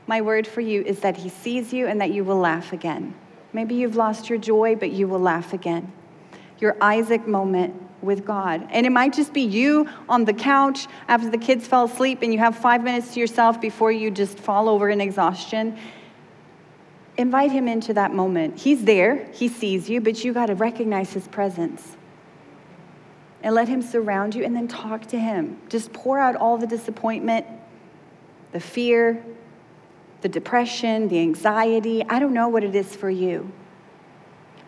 my 0.08 0.20
word 0.20 0.46
for 0.46 0.60
you 0.60 0.82
is 0.82 1.00
that 1.00 1.16
He 1.16 1.28
sees 1.28 1.72
you 1.72 1.86
and 1.86 2.00
that 2.00 2.10
you 2.10 2.24
will 2.24 2.38
laugh 2.38 2.72
again. 2.72 3.14
Maybe 3.52 3.76
you've 3.76 3.94
lost 3.94 4.28
your 4.28 4.38
joy, 4.38 4.74
but 4.74 4.90
you 4.90 5.06
will 5.06 5.20
laugh 5.20 5.52
again. 5.52 5.92
Your 6.58 6.76
Isaac 6.80 7.26
moment 7.28 7.80
with 8.02 8.24
God. 8.24 8.66
And 8.70 8.84
it 8.84 8.90
might 8.90 9.12
just 9.12 9.32
be 9.32 9.42
you 9.42 9.88
on 10.08 10.24
the 10.24 10.32
couch 10.32 10.86
after 11.06 11.30
the 11.30 11.38
kids 11.38 11.66
fell 11.66 11.84
asleep 11.84 12.20
and 12.22 12.32
you 12.32 12.38
have 12.38 12.56
five 12.56 12.82
minutes 12.82 13.14
to 13.14 13.20
yourself 13.20 13.60
before 13.60 13.92
you 13.92 14.10
just 14.10 14.38
fall 14.38 14.68
over 14.68 14.90
in 14.90 15.00
exhaustion. 15.00 15.78
Invite 17.18 17.50
him 17.50 17.66
into 17.66 17.92
that 17.94 18.14
moment. 18.14 18.60
He's 18.60 18.84
there, 18.84 19.26
he 19.32 19.48
sees 19.48 19.90
you, 19.90 20.00
but 20.00 20.24
you 20.24 20.32
got 20.32 20.46
to 20.46 20.54
recognize 20.54 21.12
his 21.12 21.26
presence. 21.26 21.96
And 23.42 23.56
let 23.56 23.66
him 23.66 23.82
surround 23.82 24.36
you 24.36 24.44
and 24.44 24.54
then 24.54 24.68
talk 24.68 25.06
to 25.06 25.18
him. 25.18 25.60
Just 25.68 25.92
pour 25.92 26.20
out 26.20 26.36
all 26.36 26.58
the 26.58 26.66
disappointment, 26.66 27.44
the 28.52 28.60
fear, 28.60 29.24
the 30.20 30.28
depression, 30.28 31.08
the 31.08 31.18
anxiety. 31.18 32.04
I 32.08 32.20
don't 32.20 32.32
know 32.32 32.48
what 32.48 32.62
it 32.62 32.76
is 32.76 32.94
for 32.94 33.10
you. 33.10 33.50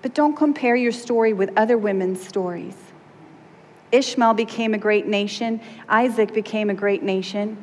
But 0.02 0.14
don't 0.14 0.36
compare 0.36 0.74
your 0.74 0.92
story 0.92 1.32
with 1.32 1.52
other 1.56 1.78
women's 1.78 2.26
stories. 2.26 2.76
Ishmael 3.92 4.34
became 4.34 4.74
a 4.74 4.78
great 4.78 5.06
nation, 5.06 5.60
Isaac 5.88 6.34
became 6.34 6.68
a 6.68 6.74
great 6.74 7.04
nation. 7.04 7.56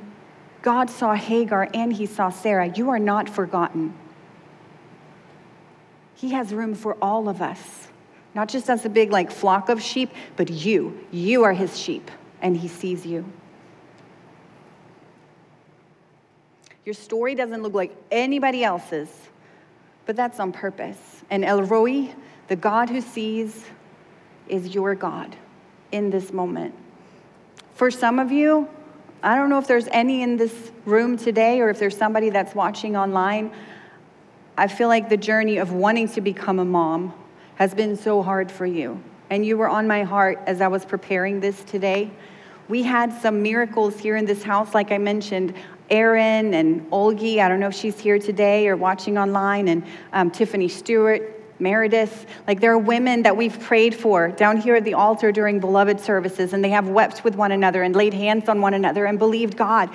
God 0.62 0.90
saw 0.90 1.14
Hagar 1.14 1.70
and 1.74 1.92
he 1.92 2.06
saw 2.06 2.30
Sarah. 2.30 2.68
You 2.68 2.90
are 2.90 3.00
not 3.00 3.30
forgotten. 3.30 3.94
He 6.18 6.32
has 6.32 6.52
room 6.52 6.74
for 6.74 6.98
all 7.00 7.30
of 7.30 7.44
us, 7.44 7.88
not 8.34 8.50
just 8.50 8.72
as 8.72 8.84
a 8.86 8.90
big 8.90 9.12
like 9.12 9.30
flock 9.30 9.70
of 9.70 9.80
sheep, 9.82 10.10
but 10.36 10.50
you. 10.50 11.00
You 11.12 11.44
are 11.44 11.54
his 11.54 11.78
sheep, 11.78 12.10
and 12.42 12.58
he 12.58 12.68
sees 12.68 13.06
you. 13.06 13.24
Your 16.86 16.96
story 16.96 17.36
doesn't 17.36 17.62
look 17.62 17.76
like 17.76 17.96
anybody 18.10 18.64
else's, 18.64 19.10
but 20.08 20.16
that's 20.16 20.40
on 20.40 20.52
purpose. 20.52 20.98
And 21.30 21.46
El 21.46 21.62
Roi, 21.62 22.10
the 22.48 22.56
God 22.56 22.90
who 22.90 23.00
sees, 23.00 23.66
is 24.48 24.74
your 24.74 24.96
God 24.96 25.36
in 25.92 26.10
this 26.10 26.34
moment. 26.34 26.74
For 27.76 27.92
some 27.92 28.18
of 28.18 28.32
you, 28.32 28.68
I 29.22 29.36
don't 29.36 29.52
know 29.52 29.60
if 29.60 29.68
there's 29.68 29.88
any 29.90 30.24
in 30.24 30.38
this 30.38 30.72
room 30.86 31.16
today 31.16 31.62
or 31.62 31.70
if 31.70 31.78
there's 31.78 31.96
somebody 31.96 32.32
that's 32.32 32.56
watching 32.56 32.98
online. 32.98 33.52
I 34.60 34.68
feel 34.68 34.88
like 34.88 35.08
the 35.08 35.18
journey 35.18 35.58
of 35.58 35.72
wanting 35.72 36.10
to 36.10 36.22
become 36.22 36.58
a 36.58 36.66
mom 36.66 37.14
has 37.56 37.76
been 37.76 37.96
so 37.96 38.24
hard 38.24 38.52
for 38.52 38.66
you. 38.66 39.02
And 39.30 39.46
you 39.46 39.56
were 39.56 39.70
on 39.70 39.88
my 39.88 40.04
heart 40.04 40.40
as 40.48 40.62
I 40.62 40.68
was 40.68 40.84
preparing 40.84 41.40
this 41.40 41.64
today. 41.64 42.10
We 42.68 42.82
had 42.82 43.14
some 43.22 43.44
miracles 43.44 44.00
here 44.00 44.16
in 44.18 44.26
this 44.26 44.42
house, 44.42 44.74
like 44.74 44.92
I 44.92 44.98
mentioned. 44.98 45.54
Erin 45.92 46.56
and 46.56 46.90
Olgi, 46.90 47.40
I 47.40 47.48
don't 47.48 47.60
know 47.60 47.68
if 47.68 47.76
she's 47.76 48.00
here 48.00 48.18
today 48.18 48.68
or 48.68 48.76
watching 48.76 49.18
online, 49.18 49.68
and 49.68 49.84
um, 50.12 50.32
Tiffany 50.32 50.68
Stewart, 50.68 51.22
Meredith. 51.60 52.26
Like 52.48 52.60
there 52.60 52.72
are 52.72 52.78
women 52.78 53.24
that 53.24 53.38
we've 53.38 53.60
prayed 53.60 53.94
for 53.94 54.30
down 54.30 54.58
here 54.58 54.76
at 54.76 54.84
the 54.84 54.96
altar 54.96 55.32
during 55.32 55.60
beloved 55.60 56.00
services, 56.00 56.54
and 56.54 56.64
they 56.64 56.70
have 56.70 56.90
wept 56.90 57.24
with 57.24 57.36
one 57.36 57.52
another 57.52 57.84
and 57.84 57.96
laid 57.96 58.14
hands 58.14 58.50
on 58.50 58.60
one 58.60 58.74
another 58.74 59.06
and 59.06 59.20
believed 59.20 59.56
God 59.56 59.90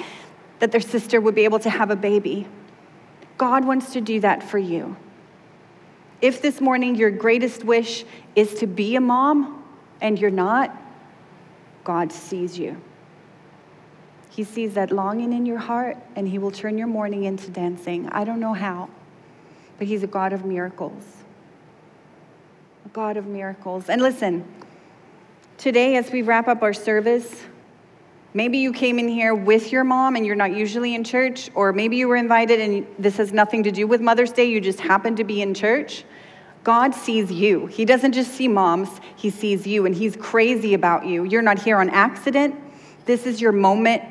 that 0.61 0.71
their 0.71 0.81
sister 0.81 1.21
would 1.21 1.35
be 1.35 1.45
able 1.45 1.59
to 1.59 1.71
have 1.71 1.91
a 1.91 1.97
baby. 1.97 2.47
God 3.43 3.65
wants 3.65 3.95
to 3.95 4.01
do 4.01 4.21
that 4.21 4.41
for 4.41 4.59
you. 4.59 4.97
If 6.21 6.41
this 6.41 6.61
morning 6.61 6.95
your 6.95 7.11
greatest 7.11 7.65
wish 7.65 8.05
is 8.37 8.55
to 8.61 8.69
be 8.69 8.95
a 8.95 9.01
mom 9.01 9.65
and 10.01 10.17
you're 10.17 10.31
not, 10.31 10.81
God 11.83 12.13
sees 12.13 12.57
you. 12.57 12.81
He 14.31 14.45
sees 14.45 14.75
that 14.75 14.93
longing 14.93 15.33
in 15.33 15.45
your 15.45 15.59
heart 15.59 15.97
and 16.15 16.29
He 16.29 16.39
will 16.39 16.53
turn 16.53 16.79
your 16.79 16.87
mourning 16.87 17.25
into 17.25 17.51
dancing. 17.51 18.09
I 18.11 18.23
don't 18.23 18.39
know 18.39 18.55
how, 18.55 18.89
but 19.77 19.89
He's 19.89 20.05
a 20.05 20.07
God 20.07 20.33
of 20.33 20.45
miracles. 20.45 21.03
A 22.87 22.91
God 22.91 23.17
of 23.17 23.27
miracles. 23.27 23.89
And 23.89 24.01
listen, 24.01 24.47
today, 25.59 25.97
as 25.97 26.13
we 26.13 26.23
wrap 26.23 26.47
up 26.47 26.63
our 26.63 26.73
service, 26.73 27.43
maybe 28.35 28.59
you 28.59 28.73
came 28.73 28.99
in 28.99 29.09
here 29.09 29.35
with 29.35 29.73
your 29.73 29.85
mom 29.85 30.17
and 30.17 30.25
you're 30.25 30.37
not 30.37 30.53
usually 30.53 30.95
in 30.95 31.05
church, 31.05 31.51
or 31.55 31.73
maybe 31.73 31.97
you 31.97 32.09
were 32.09 32.17
invited 32.17 32.61
and 32.61 32.87
this 32.99 33.17
has 33.17 33.33
nothing 33.33 33.63
to 33.65 33.71
do 33.71 33.87
with 33.87 34.01
Mother's 34.01 34.33
Day, 34.33 34.45
you 34.45 34.61
just 34.61 34.81
happen 34.81 35.17
to 35.17 35.25
be 35.25 35.43
in 35.43 35.55
church. 35.55 36.05
God 36.65 36.95
sees 36.95 37.31
you. 37.31 37.67
He 37.67 37.85
doesn't 37.85 38.13
just 38.13 38.33
see 38.33 38.49
moms, 38.49 38.89
He 39.17 39.31
sees 39.31 39.67
you, 39.67 39.85
and 39.85 39.95
He's 39.95 40.17
crazy 40.17 40.75
about 40.75 41.05
you. 41.05 41.25
You're 41.25 41.43
not 41.43 41.59
here 41.59 41.79
on 41.79 41.91
accident. 41.91 42.55
This 43.05 43.27
is 43.27 43.41
your 43.41 43.53
moment 43.53 44.03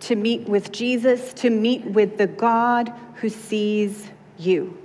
to 0.00 0.16
meet 0.16 0.48
with 0.48 0.72
Jesus, 0.72 1.32
to 1.34 1.50
meet 1.50 1.84
with 1.84 2.18
the 2.18 2.26
God 2.26 2.92
who 3.14 3.28
sees 3.28 4.10
you. 4.38 4.76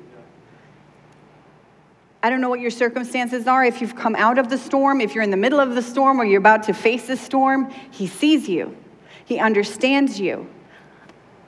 I 2.22 2.30
don't 2.30 2.42
know 2.42 2.50
what 2.50 2.60
your 2.60 2.72
circumstances 2.72 3.48
are. 3.48 3.64
If 3.64 3.80
you've 3.80 3.96
come 3.96 4.16
out 4.16 4.38
of 4.38 4.50
the 4.50 4.58
storm, 4.58 5.00
if 5.00 5.16
you're 5.16 5.24
in 5.24 5.32
the 5.32 5.38
middle 5.38 5.60
of 5.60 5.76
the 5.76 5.82
storm 5.82 6.20
or 6.20 6.26
you're 6.26 6.40
about 6.40 6.64
to 6.64 6.74
face 6.74 7.08
a 7.10 7.16
storm, 7.16 7.72
He 7.92 8.08
sees 8.08 8.50
you, 8.50 8.76
He 9.26 9.40
understands 9.40 10.20
you. 10.20 10.50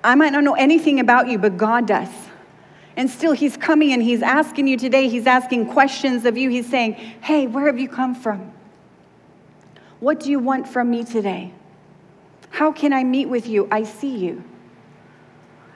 I 0.04 0.16
might 0.16 0.32
not 0.32 0.44
know 0.44 0.56
anything 0.56 1.00
about 1.00 1.28
you, 1.28 1.38
but 1.38 1.58
God 1.58 1.88
does. 1.88 2.10
And 2.96 3.10
still, 3.10 3.34
He's 3.34 3.58
coming 3.58 3.92
and 3.92 4.02
He's 4.02 4.22
asking 4.22 4.68
you 4.68 4.78
today, 4.78 5.10
He's 5.10 5.28
asking 5.28 5.68
questions 5.68 6.26
of 6.26 6.38
you. 6.38 6.50
He's 6.50 6.70
saying, 6.70 6.94
Hey, 6.94 7.48
where 7.48 7.66
have 7.66 7.78
you 7.78 7.90
come 7.90 8.16
from? 8.16 8.54
What 10.00 10.22
do 10.22 10.32
you 10.32 10.40
want 10.40 10.68
from 10.68 10.90
me 10.90 11.04
today? 11.04 11.54
How 12.50 12.72
can 12.72 12.92
I 12.94 13.04
meet 13.04 13.28
with 13.28 13.48
you? 13.48 13.68
I 13.72 13.84
see 13.84 14.18
you. 14.18 14.44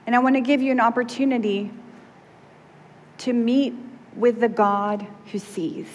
And 0.05 0.15
I 0.15 0.19
want 0.19 0.35
to 0.35 0.41
give 0.41 0.61
you 0.61 0.71
an 0.71 0.79
opportunity 0.79 1.71
to 3.19 3.33
meet 3.33 3.73
with 4.15 4.39
the 4.39 4.49
God 4.49 5.05
who 5.31 5.39
sees. 5.39 5.87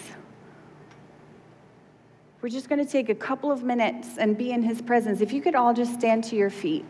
We're 2.41 2.49
just 2.49 2.69
going 2.69 2.83
to 2.83 2.91
take 2.91 3.09
a 3.09 3.15
couple 3.15 3.51
of 3.51 3.63
minutes 3.63 4.17
and 4.17 4.37
be 4.37 4.51
in 4.51 4.63
his 4.63 4.81
presence. 4.81 5.21
If 5.21 5.31
you 5.31 5.41
could 5.41 5.55
all 5.55 5.73
just 5.73 5.93
stand 5.93 6.23
to 6.25 6.35
your 6.35 6.49
feet. 6.49 6.85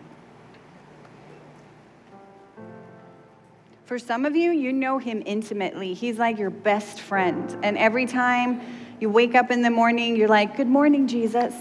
For 3.83 3.99
some 3.99 4.25
of 4.25 4.37
you, 4.37 4.51
you 4.51 4.71
know 4.71 4.97
him 4.97 5.21
intimately. 5.25 5.93
He's 5.93 6.17
like 6.17 6.37
your 6.37 6.49
best 6.49 7.01
friend. 7.01 7.57
And 7.61 7.77
every 7.77 8.05
time 8.05 8.61
you 9.01 9.09
wake 9.09 9.35
up 9.35 9.51
in 9.51 9.61
the 9.61 9.69
morning, 9.69 10.15
you're 10.15 10.29
like, 10.29 10.55
Good 10.55 10.69
morning, 10.69 11.07
Jesus. 11.07 11.53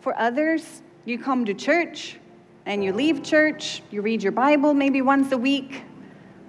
For 0.00 0.18
others, 0.18 0.80
you 1.04 1.18
come 1.18 1.44
to 1.44 1.52
church 1.52 2.18
and 2.64 2.82
you 2.82 2.94
leave 2.94 3.22
church, 3.22 3.82
you 3.90 4.00
read 4.00 4.22
your 4.22 4.32
Bible 4.32 4.72
maybe 4.72 5.02
once 5.02 5.32
a 5.32 5.38
week, 5.38 5.82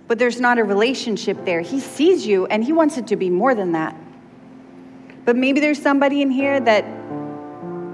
but 0.08 0.20
there's 0.20 0.40
not 0.40 0.58
a 0.58 0.64
relationship 0.64 1.46
there. 1.46 1.62
He 1.62 1.80
sees 1.80 2.26
you 2.26 2.46
and 2.48 2.64
he 2.64 2.74
wants 2.74 2.98
it 2.98 3.08
to 3.08 3.16
be 3.16 3.30
more 3.30 3.56
than 3.56 3.72
that. 3.74 3.96
But 5.26 5.36
maybe 5.36 5.60
there's 5.60 5.82
somebody 5.82 6.22
in 6.22 6.30
here 6.30 6.60
that 6.60 6.86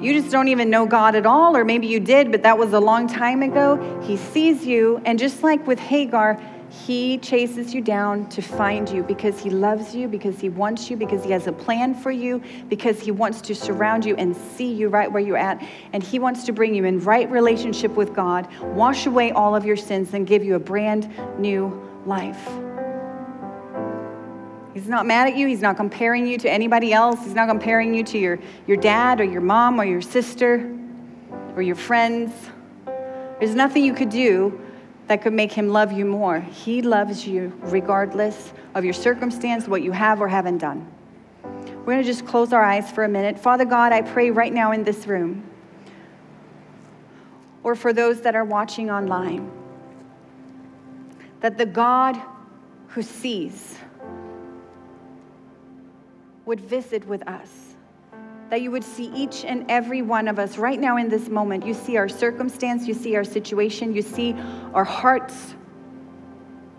you 0.02 0.14
just 0.14 0.32
don't 0.32 0.48
even 0.48 0.70
know 0.70 0.86
God 0.86 1.16
at 1.16 1.26
all, 1.26 1.56
or 1.56 1.64
maybe 1.64 1.88
you 1.88 2.00
did, 2.00 2.32
but 2.32 2.44
that 2.44 2.58
was 2.58 2.74
a 2.74 2.80
long 2.80 3.08
time 3.08 3.44
ago. 3.44 4.02
He 4.02 4.18
sees 4.18 4.66
you, 4.66 5.00
and 5.06 5.20
just 5.20 5.44
like 5.44 5.66
with 5.68 5.78
Hagar, 5.78 6.42
he 6.86 7.20
chases 7.20 7.74
you 7.74 7.82
down 7.82 8.28
to 8.30 8.42
find 8.42 8.90
you 8.90 9.04
because 9.04 9.40
he 9.40 9.50
loves 9.50 9.94
you, 9.94 10.08
because 10.08 10.40
he 10.40 10.50
wants 10.50 10.90
you, 10.90 10.98
because 10.98 11.24
he 11.24 11.30
has 11.32 11.46
a 11.46 11.52
plan 11.52 11.94
for 11.94 12.12
you, 12.12 12.42
because 12.68 13.00
he 13.00 13.12
wants 13.12 13.42
to 13.42 13.54
surround 13.54 14.04
you 14.04 14.16
and 14.16 14.36
see 14.36 14.74
you 14.74 14.88
right 14.88 15.12
where 15.12 15.22
you're 15.22 15.38
at. 15.38 15.62
And 15.94 16.02
he 16.02 16.18
wants 16.18 16.46
to 16.46 16.54
bring 16.54 16.74
you 16.74 16.86
in 16.86 17.00
right 17.02 17.30
relationship 17.30 17.92
with 17.92 18.14
God, 18.14 18.48
wash 18.64 19.06
away 19.06 19.32
all 19.32 19.56
of 19.56 19.66
your 19.66 19.78
sins, 19.78 20.14
and 20.14 20.26
give 20.26 20.44
you 20.44 20.56
a 20.56 20.60
brand 20.60 21.14
new 21.38 21.91
life. 22.06 22.50
He's 24.74 24.88
not 24.88 25.06
mad 25.06 25.28
at 25.28 25.36
you. 25.36 25.48
He's 25.48 25.62
not 25.62 25.76
comparing 25.76 26.26
you 26.26 26.38
to 26.38 26.50
anybody 26.50 26.94
else. 26.94 27.20
He's 27.24 27.34
not 27.34 27.50
comparing 27.50 27.94
you 27.94 28.04
to 28.06 28.18
your, 28.18 28.40
your 28.68 28.78
dad 28.78 29.20
or 29.20 29.26
your 29.26 29.42
mom 29.42 29.80
or 29.80 29.86
your 29.86 30.02
sister 30.02 30.76
or 31.56 31.62
your 31.62 31.76
friends. 31.76 32.32
There's 33.40 33.56
nothing 33.56 33.84
you 33.84 33.94
could 33.94 34.10
do 34.10 34.60
that 35.08 35.22
could 35.22 35.34
make 35.34 35.52
him 35.52 35.70
love 35.70 35.92
you 35.92 36.06
more. 36.06 36.40
He 36.40 36.82
loves 36.82 37.28
you 37.28 37.52
regardless 37.64 38.54
of 38.76 38.86
your 38.86 38.94
circumstance, 38.94 39.68
what 39.68 39.82
you 39.82 39.92
have 39.92 40.22
or 40.22 40.28
haven't 40.28 40.60
done. 40.60 40.90
We're 41.44 41.94
going 41.94 41.98
to 41.98 42.04
just 42.04 42.26
close 42.26 42.54
our 42.54 42.64
eyes 42.64 42.90
for 42.90 43.04
a 43.04 43.10
minute. 43.10 43.38
Father 43.38 43.66
God, 43.66 43.92
I 43.92 44.04
pray 44.04 44.32
right 44.32 44.54
now 44.54 44.72
in 44.72 44.84
this 44.84 45.08
room, 45.08 45.44
or 47.64 47.76
for 47.76 47.92
those 47.92 48.22
that 48.22 48.36
are 48.36 48.46
watching 48.46 48.90
online 48.90 49.52
that 51.42 51.58
the 51.58 51.66
God 51.66 52.20
who 52.90 53.02
sees 53.02 53.78
would 56.46 56.60
visit 56.60 57.06
with 57.08 57.28
us. 57.28 57.76
That 58.50 58.62
you 58.62 58.72
would 58.72 58.84
see 58.84 59.06
each 59.16 59.46
and 59.46 59.70
every 59.70 60.02
one 60.02 60.28
of 60.28 60.38
us 60.38 60.58
right 60.58 60.80
now 60.80 60.98
in 60.98 61.10
this 61.10 61.30
moment. 61.30 61.66
You 61.66 61.74
see 61.74 61.98
our 61.98 62.10
circumstance, 62.10 62.88
you 62.88 62.94
see 62.94 63.16
our 63.16 63.24
situation, 63.24 63.94
you 63.94 64.02
see 64.02 64.36
our 64.74 64.84
hearts. 64.84 65.56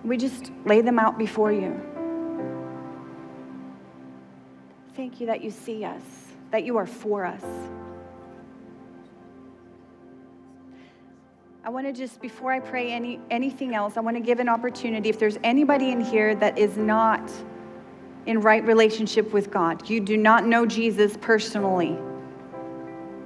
We 0.05 0.16
just 0.16 0.51
lay 0.64 0.81
them 0.81 0.98
out 0.98 1.18
before 1.18 1.53
you. 1.53 1.81
Thank 4.94 5.20
you 5.20 5.27
that 5.29 5.42
you 5.42 5.51
see 5.51 5.85
us, 5.85 6.03
that 6.51 6.64
you 6.64 6.77
are 6.77 6.87
for 6.87 7.25
us. 7.25 7.42
I 11.64 11.68
want 11.68 11.87
to 11.87 11.92
just, 11.92 12.20
before 12.20 12.51
I 12.51 12.59
pray 12.59 12.90
any, 12.90 13.20
anything 13.31 13.72
else, 13.72 13.96
I 13.96 14.01
want 14.01 14.16
to 14.16 14.20
give 14.20 14.40
an 14.40 14.48
opportunity. 14.48 15.09
If 15.09 15.20
there's 15.20 15.38
anybody 15.44 15.92
in 15.92 16.01
here 16.01 16.35
that 16.35 16.59
is 16.59 16.77
not 16.77 17.31
in 18.27 18.40
right 18.40 18.64
relationship 18.66 19.33
with 19.33 19.48
God, 19.48 19.88
you 19.88 20.01
do 20.01 20.16
not 20.16 20.44
know 20.44 20.66
Jesus 20.66 21.16
personally, 21.20 21.96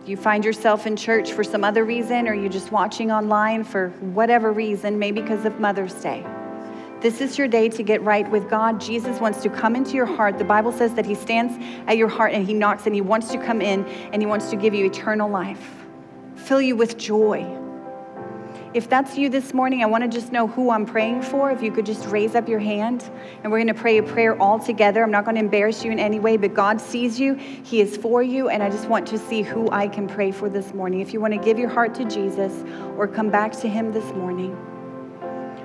you 0.04 0.18
find 0.18 0.44
yourself 0.44 0.86
in 0.86 0.96
church 0.96 1.32
for 1.32 1.42
some 1.42 1.64
other 1.64 1.86
reason, 1.86 2.28
or 2.28 2.34
you're 2.34 2.50
just 2.50 2.72
watching 2.72 3.10
online 3.10 3.64
for 3.64 3.88
whatever 4.00 4.52
reason, 4.52 4.98
maybe 4.98 5.22
because 5.22 5.46
of 5.46 5.58
Mother's 5.58 5.94
Day. 5.94 6.22
This 7.00 7.22
is 7.22 7.38
your 7.38 7.48
day 7.48 7.70
to 7.70 7.82
get 7.82 8.02
right 8.02 8.30
with 8.30 8.50
God. 8.50 8.78
Jesus 8.78 9.18
wants 9.18 9.40
to 9.44 9.48
come 9.48 9.74
into 9.74 9.92
your 9.92 10.04
heart. 10.04 10.36
The 10.36 10.44
Bible 10.44 10.72
says 10.72 10.92
that 10.92 11.06
He 11.06 11.14
stands 11.14 11.54
at 11.86 11.96
your 11.96 12.08
heart 12.08 12.34
and 12.34 12.46
He 12.46 12.52
knocks 12.52 12.84
and 12.84 12.94
He 12.94 13.00
wants 13.00 13.30
to 13.32 13.38
come 13.38 13.62
in 13.62 13.86
and 13.86 14.20
He 14.20 14.26
wants 14.26 14.50
to 14.50 14.56
give 14.56 14.74
you 14.74 14.84
eternal 14.84 15.30
life, 15.30 15.86
fill 16.36 16.60
you 16.60 16.76
with 16.76 16.98
joy. 16.98 17.62
If 18.74 18.90
that's 18.90 19.16
you 19.16 19.30
this 19.30 19.54
morning, 19.54 19.82
I 19.82 19.86
want 19.86 20.02
to 20.04 20.08
just 20.08 20.32
know 20.32 20.46
who 20.46 20.70
I'm 20.70 20.84
praying 20.84 21.22
for. 21.22 21.50
If 21.50 21.62
you 21.62 21.70
could 21.70 21.86
just 21.86 22.06
raise 22.06 22.34
up 22.34 22.48
your 22.48 22.58
hand, 22.58 23.08
and 23.42 23.50
we're 23.50 23.58
going 23.58 23.74
to 23.74 23.74
pray 23.74 23.98
a 23.98 24.02
prayer 24.02 24.40
all 24.40 24.58
together. 24.58 25.02
I'm 25.02 25.10
not 25.10 25.24
going 25.24 25.36
to 25.36 25.40
embarrass 25.40 25.84
you 25.84 25.92
in 25.92 25.98
any 25.98 26.18
way, 26.18 26.36
but 26.36 26.52
God 26.52 26.80
sees 26.80 27.18
you, 27.18 27.34
He 27.34 27.80
is 27.80 27.96
for 27.96 28.22
you, 28.22 28.48
and 28.48 28.62
I 28.62 28.68
just 28.68 28.88
want 28.88 29.06
to 29.08 29.18
see 29.18 29.42
who 29.42 29.70
I 29.70 29.88
can 29.88 30.06
pray 30.06 30.30
for 30.30 30.48
this 30.48 30.74
morning. 30.74 31.00
If 31.00 31.12
you 31.12 31.20
want 31.20 31.32
to 31.32 31.40
give 31.40 31.58
your 31.58 31.70
heart 31.70 31.94
to 31.94 32.04
Jesus 32.04 32.64
or 32.96 33.06
come 33.08 33.30
back 33.30 33.52
to 33.60 33.68
Him 33.68 33.92
this 33.92 34.12
morning, 34.14 34.56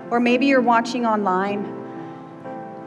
or 0.10 0.20
maybe 0.20 0.46
you're 0.46 0.62
watching 0.62 1.06
online 1.06 1.66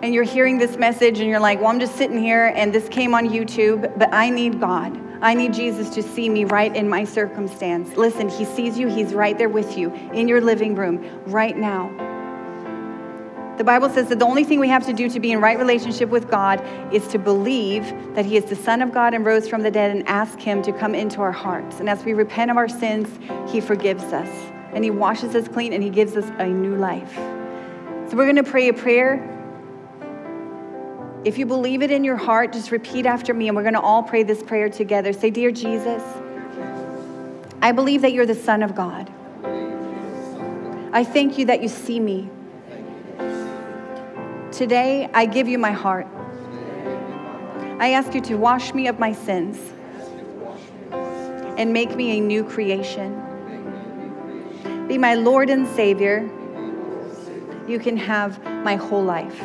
and 0.02 0.14
you're 0.14 0.24
hearing 0.24 0.58
this 0.58 0.76
message 0.76 1.18
and 1.18 1.28
you're 1.28 1.40
like, 1.40 1.58
well, 1.60 1.68
I'm 1.68 1.80
just 1.80 1.96
sitting 1.96 2.18
here 2.18 2.52
and 2.54 2.74
this 2.74 2.88
came 2.88 3.14
on 3.14 3.28
YouTube, 3.28 3.98
but 3.98 4.12
I 4.12 4.30
need 4.30 4.60
God. 4.60 5.00
I 5.24 5.32
need 5.32 5.54
Jesus 5.54 5.88
to 5.94 6.02
see 6.02 6.28
me 6.28 6.44
right 6.44 6.76
in 6.76 6.86
my 6.86 7.04
circumstance. 7.04 7.96
Listen, 7.96 8.28
He 8.28 8.44
sees 8.44 8.78
you, 8.78 8.88
He's 8.88 9.14
right 9.14 9.38
there 9.38 9.48
with 9.48 9.78
you 9.78 9.90
in 10.12 10.28
your 10.28 10.42
living 10.42 10.74
room 10.74 11.02
right 11.24 11.56
now. 11.56 11.88
The 13.56 13.64
Bible 13.64 13.88
says 13.88 14.10
that 14.10 14.18
the 14.18 14.26
only 14.26 14.44
thing 14.44 14.60
we 14.60 14.68
have 14.68 14.84
to 14.84 14.92
do 14.92 15.08
to 15.08 15.18
be 15.18 15.32
in 15.32 15.40
right 15.40 15.58
relationship 15.58 16.10
with 16.10 16.30
God 16.30 16.62
is 16.92 17.08
to 17.08 17.18
believe 17.18 17.84
that 18.14 18.26
He 18.26 18.36
is 18.36 18.44
the 18.44 18.54
Son 18.54 18.82
of 18.82 18.92
God 18.92 19.14
and 19.14 19.24
rose 19.24 19.48
from 19.48 19.62
the 19.62 19.70
dead 19.70 19.90
and 19.90 20.06
ask 20.06 20.38
Him 20.38 20.60
to 20.60 20.72
come 20.72 20.94
into 20.94 21.22
our 21.22 21.32
hearts. 21.32 21.80
And 21.80 21.88
as 21.88 22.04
we 22.04 22.12
repent 22.12 22.50
of 22.50 22.58
our 22.58 22.68
sins, 22.68 23.08
He 23.50 23.62
forgives 23.62 24.04
us 24.04 24.28
and 24.74 24.84
He 24.84 24.90
washes 24.90 25.34
us 25.34 25.48
clean 25.48 25.72
and 25.72 25.82
He 25.82 25.88
gives 25.88 26.18
us 26.18 26.30
a 26.38 26.46
new 26.46 26.76
life. 26.76 27.14
So 27.14 28.18
we're 28.18 28.30
going 28.30 28.36
to 28.36 28.44
pray 28.44 28.68
a 28.68 28.74
prayer 28.74 29.33
if 31.24 31.38
you 31.38 31.46
believe 31.46 31.82
it 31.82 31.90
in 31.90 32.04
your 32.04 32.16
heart, 32.16 32.52
just 32.52 32.70
repeat 32.70 33.06
after 33.06 33.32
me, 33.32 33.48
and 33.48 33.56
we're 33.56 33.62
going 33.62 33.74
to 33.74 33.80
all 33.80 34.02
pray 34.02 34.22
this 34.22 34.42
prayer 34.42 34.68
together. 34.68 35.12
Say, 35.12 35.30
Dear 35.30 35.50
Jesus, 35.50 36.02
I 37.62 37.72
believe 37.72 38.02
that 38.02 38.12
you're 38.12 38.26
the 38.26 38.34
Son 38.34 38.62
of 38.62 38.74
God. 38.74 39.10
I 40.92 41.02
thank 41.02 41.38
you 41.38 41.46
that 41.46 41.62
you 41.62 41.68
see 41.68 41.98
me. 41.98 42.28
Today, 44.52 45.08
I 45.14 45.24
give 45.26 45.48
you 45.48 45.58
my 45.58 45.72
heart. 45.72 46.06
I 47.80 47.90
ask 47.92 48.14
you 48.14 48.20
to 48.20 48.36
wash 48.36 48.74
me 48.74 48.86
of 48.86 48.98
my 48.98 49.12
sins 49.12 49.58
and 51.56 51.72
make 51.72 51.96
me 51.96 52.18
a 52.18 52.20
new 52.20 52.44
creation. 52.44 53.20
Be 54.86 54.98
my 54.98 55.14
Lord 55.14 55.48
and 55.48 55.66
Savior. 55.68 56.30
You 57.66 57.78
can 57.78 57.96
have 57.96 58.44
my 58.62 58.76
whole 58.76 59.02
life. 59.02 59.40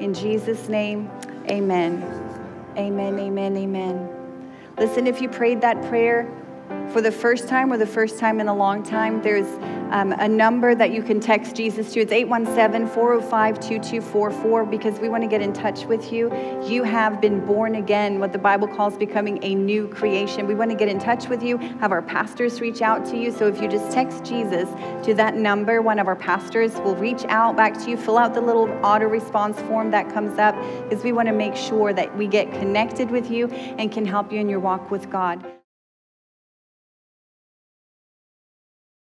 In 0.00 0.14
Jesus' 0.14 0.68
name, 0.68 1.10
amen. 1.50 2.02
Amen, 2.76 3.18
amen, 3.18 3.56
amen. 3.56 4.08
Listen, 4.78 5.06
if 5.06 5.20
you 5.20 5.28
prayed 5.28 5.60
that 5.60 5.82
prayer, 5.88 6.28
for 6.90 7.00
the 7.00 7.12
first 7.12 7.48
time 7.48 7.72
or 7.72 7.76
the 7.76 7.86
first 7.86 8.18
time 8.18 8.40
in 8.40 8.48
a 8.48 8.54
long 8.54 8.82
time, 8.82 9.20
there's 9.22 9.48
um, 9.90 10.12
a 10.12 10.28
number 10.28 10.74
that 10.74 10.92
you 10.92 11.02
can 11.02 11.20
text 11.20 11.56
Jesus 11.56 11.92
to. 11.92 12.00
It's 12.00 12.12
817 12.12 12.86
405 12.88 13.54
2244 13.60 14.66
because 14.66 14.98
we 14.98 15.08
want 15.08 15.22
to 15.22 15.28
get 15.28 15.40
in 15.40 15.52
touch 15.52 15.84
with 15.84 16.12
you. 16.12 16.32
You 16.66 16.82
have 16.84 17.20
been 17.20 17.44
born 17.44 17.76
again, 17.76 18.20
what 18.20 18.32
the 18.32 18.38
Bible 18.38 18.68
calls 18.68 18.96
becoming 18.96 19.38
a 19.42 19.54
new 19.54 19.88
creation. 19.88 20.46
We 20.46 20.54
want 20.54 20.70
to 20.70 20.76
get 20.76 20.88
in 20.88 20.98
touch 20.98 21.28
with 21.28 21.42
you, 21.42 21.56
have 21.56 21.92
our 21.92 22.02
pastors 22.02 22.60
reach 22.60 22.82
out 22.82 23.04
to 23.06 23.16
you. 23.16 23.32
So 23.32 23.46
if 23.46 23.60
you 23.60 23.68
just 23.68 23.90
text 23.92 24.24
Jesus 24.24 24.68
to 25.04 25.14
that 25.14 25.34
number, 25.34 25.82
one 25.82 25.98
of 25.98 26.06
our 26.06 26.16
pastors 26.16 26.74
will 26.80 26.96
reach 26.96 27.24
out 27.26 27.56
back 27.56 27.74
to 27.84 27.90
you, 27.90 27.96
fill 27.96 28.18
out 28.18 28.34
the 28.34 28.40
little 28.40 28.68
auto 28.84 29.06
response 29.06 29.58
form 29.62 29.90
that 29.90 30.12
comes 30.12 30.38
up 30.38 30.54
because 30.88 31.02
we 31.04 31.12
want 31.12 31.28
to 31.28 31.34
make 31.34 31.56
sure 31.56 31.92
that 31.92 32.16
we 32.16 32.26
get 32.26 32.50
connected 32.52 33.10
with 33.10 33.30
you 33.30 33.48
and 33.48 33.90
can 33.92 34.06
help 34.06 34.32
you 34.32 34.40
in 34.40 34.48
your 34.48 34.60
walk 34.60 34.90
with 34.90 35.10
God. 35.10 35.57